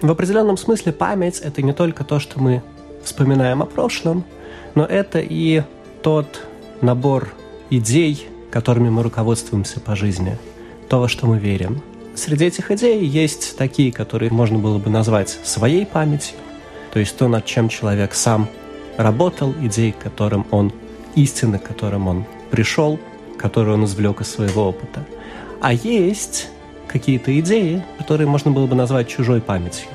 В 0.02 0.10
определенном 0.10 0.58
смысле 0.58 0.92
память– 0.92 1.40
это 1.44 1.62
не 1.62 1.74
только 1.74 2.04
то, 2.04 2.20
что 2.20 2.42
мы 2.42 2.64
вспоминаем 3.04 3.62
о 3.62 3.68
прошлом, 3.68 4.26
но 4.74 4.86
это 4.86 5.20
и 5.20 5.62
тот 6.02 6.48
набор 6.82 7.32
идей, 7.70 8.28
которыми 8.50 8.90
мы 8.90 9.04
руководствуемся 9.04 9.80
по 9.80 9.96
жизни– 9.96 10.36
то, 10.90 11.00
во 11.00 11.08
что 11.08 11.28
мы 11.28 11.40
верим. 11.40 11.82
Среди 12.16 12.46
этих 12.46 12.72
идей 12.72 13.06
есть 13.06 13.58
такие, 13.58 13.92
которые 13.92 14.32
можно 14.32 14.58
было 14.58 14.78
бы 14.78 14.90
назвать 14.90 15.30
своей 15.30 15.86
памятью, 15.86 16.38
то 16.94 17.00
есть 17.00 17.18
то, 17.18 17.28
над 17.28 17.46
чем 17.46 17.68
человек 17.68 18.14
сам 18.14 18.48
работал, 18.96 19.54
идеи, 19.62 19.94
которым 20.02 20.46
он, 20.52 20.72
истины, 21.16 21.60
которым 21.60 22.08
он 22.08 22.26
пришел, 22.52 23.00
которые 23.38 23.74
он 23.74 23.84
извлек 23.84 24.22
из 24.22 24.30
своего 24.30 24.70
опыта. 24.70 25.06
А 25.62 25.74
есть 25.74 26.48
какие-то 26.88 27.38
идеи, 27.40 27.84
которые 27.98 28.28
можно 28.28 28.52
было 28.52 28.66
бы 28.66 28.76
назвать 28.76 29.10
чужой 29.10 29.42
памятью. 29.42 29.90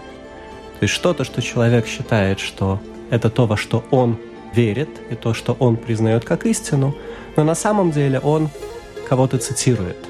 То 0.79 0.85
есть 0.85 0.95
что-то, 0.95 1.25
что 1.25 1.41
человек 1.41 1.87
считает, 1.87 2.39
что 2.39 2.81
это 3.09 3.31
то, 3.31 3.47
во 3.47 3.57
что 3.57 3.83
он 3.91 4.19
верит, 4.53 4.91
и 5.11 5.15
то, 5.15 5.33
что 5.33 5.57
он 5.59 5.77
признает 5.77 6.25
как 6.25 6.45
истину, 6.45 6.95
но 7.37 7.45
на 7.45 7.55
самом 7.55 7.93
деле 7.93 8.19
он 8.19 8.51
кого-то 9.09 9.39
цитирует 9.39 10.10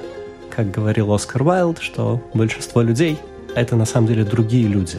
как 0.51 0.71
говорил 0.71 1.13
Оскар 1.13 1.43
Уайлд, 1.43 1.79
что 1.81 2.21
большинство 2.35 2.83
людей— 2.83 3.19
это 3.55 3.77
на 3.77 3.85
самом 3.85 4.09
деле 4.09 4.25
другие 4.25 4.67
люди. 4.67 4.99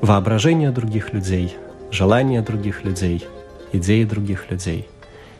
Воображение 0.00 0.70
других 0.70 1.12
людей, 1.12 1.56
желания 1.90 2.42
других 2.42 2.84
людей, 2.84 3.26
идеи 3.72 4.04
других 4.04 4.50
людей. 4.50 4.88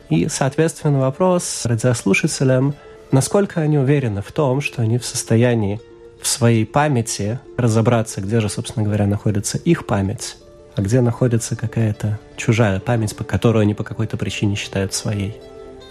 И, 0.09 0.27
соответственно, 0.27 0.99
вопрос 0.99 1.65
радиослушателям, 1.65 2.75
насколько 3.11 3.61
они 3.61 3.77
уверены 3.77 4.21
в 4.21 4.31
том, 4.31 4.61
что 4.61 4.81
они 4.81 4.97
в 4.97 5.05
состоянии 5.05 5.79
в 6.21 6.27
своей 6.27 6.65
памяти 6.65 7.39
разобраться, 7.57 8.21
где 8.21 8.39
же, 8.39 8.49
собственно 8.49 8.83
говоря, 8.83 9.05
находится 9.05 9.57
их 9.57 9.85
память, 9.85 10.37
а 10.75 10.81
где 10.81 11.01
находится 11.01 11.55
какая-то 11.55 12.19
чужая 12.37 12.79
память, 12.79 13.15
по 13.15 13.23
которой 13.23 13.63
они 13.63 13.73
по 13.73 13.83
какой-то 13.83 14.17
причине 14.17 14.55
считают 14.55 14.93
своей. 14.93 15.37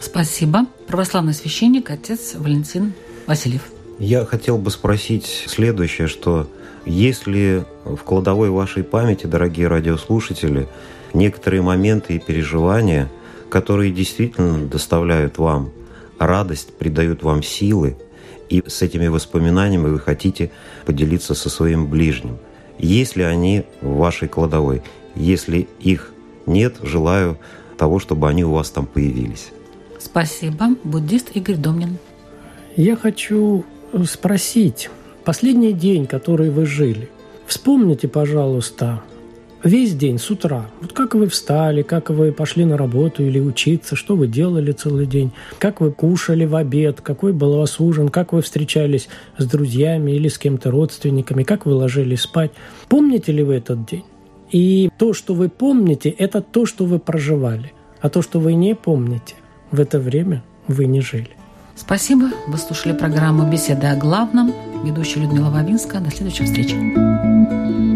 Спасибо. 0.00 0.66
Православный 0.86 1.34
священник, 1.34 1.90
отец 1.90 2.34
Валентин 2.34 2.92
Васильев. 3.26 3.62
Я 3.98 4.24
хотел 4.24 4.58
бы 4.58 4.70
спросить 4.70 5.44
следующее, 5.46 6.08
что 6.08 6.48
если 6.84 7.64
в 7.84 7.98
кладовой 7.98 8.50
вашей 8.50 8.82
памяти, 8.82 9.26
дорогие 9.26 9.68
радиослушатели, 9.68 10.68
некоторые 11.12 11.62
моменты 11.62 12.14
и 12.14 12.18
переживания, 12.18 13.10
которые 13.48 13.92
действительно 13.92 14.66
доставляют 14.66 15.38
вам 15.38 15.70
радость, 16.18 16.76
придают 16.76 17.22
вам 17.22 17.42
силы, 17.42 17.96
и 18.48 18.62
с 18.66 18.82
этими 18.82 19.06
воспоминаниями 19.06 19.88
вы 19.88 20.00
хотите 20.00 20.50
поделиться 20.84 21.34
со 21.34 21.48
своим 21.48 21.86
ближним. 21.86 22.38
Есть 22.78 23.16
ли 23.16 23.22
они 23.22 23.64
в 23.80 23.96
вашей 23.96 24.28
кладовой? 24.28 24.82
Если 25.14 25.68
их 25.80 26.12
нет, 26.46 26.76
желаю 26.82 27.38
того, 27.78 27.98
чтобы 27.98 28.28
они 28.28 28.44
у 28.44 28.52
вас 28.52 28.70
там 28.70 28.86
появились. 28.86 29.50
Спасибо. 29.98 30.76
Буддист 30.84 31.30
Игорь 31.34 31.56
Домнин. 31.56 31.98
Я 32.76 32.96
хочу 32.96 33.64
спросить, 34.04 34.90
последний 35.24 35.72
день, 35.72 36.06
который 36.06 36.50
вы 36.50 36.66
жили, 36.66 37.08
вспомните, 37.46 38.08
пожалуйста, 38.08 39.00
весь 39.62 39.94
день 39.94 40.18
с 40.18 40.28
утра. 40.28 40.66
Вот 40.80 40.92
как 40.92 41.14
вы 41.14 41.28
встали, 41.28 41.82
как 41.82 42.10
вы 42.10 42.32
пошли 42.32 42.64
на 42.64 42.76
работу 42.76 43.22
или 43.22 43.38
учиться, 43.38 43.94
что 43.94 44.16
вы 44.16 44.26
делали 44.26 44.72
целый 44.72 45.06
день, 45.06 45.30
как 45.60 45.80
вы 45.80 45.92
кушали 45.92 46.46
в 46.46 46.56
обед, 46.56 47.00
какой 47.00 47.32
был 47.32 47.52
у 47.52 47.58
вас 47.58 47.78
ужин, 47.78 48.08
как 48.08 48.32
вы 48.32 48.42
встречались 48.42 49.08
с 49.38 49.46
друзьями 49.46 50.10
или 50.10 50.26
с 50.26 50.36
кем-то 50.36 50.72
родственниками, 50.72 51.44
как 51.44 51.66
вы 51.66 51.74
ложились 51.74 52.22
спать. 52.22 52.50
Помните 52.88 53.30
ли 53.30 53.44
вы 53.44 53.54
этот 53.54 53.88
день? 53.88 54.04
И 54.50 54.90
то, 54.98 55.12
что 55.12 55.34
вы 55.34 55.48
помните, 55.48 56.10
это 56.10 56.40
то, 56.42 56.66
что 56.66 56.86
вы 56.86 56.98
проживали. 56.98 57.72
А 58.00 58.10
то, 58.10 58.20
что 58.20 58.40
вы 58.40 58.54
не 58.54 58.74
помните, 58.74 59.36
в 59.70 59.78
это 59.78 60.00
время 60.00 60.42
вы 60.66 60.86
не 60.86 61.00
жили. 61.00 61.30
Спасибо. 61.76 62.30
Вы 62.46 62.58
слушали 62.58 62.92
программу 62.92 63.50
«Беседа 63.50 63.90
о 63.90 63.96
главном». 63.96 64.52
Ведущая 64.84 65.20
Людмила 65.20 65.50
Вавинска. 65.50 66.00
До 66.00 66.10
следующей 66.10 66.44
встречи. 66.44 67.93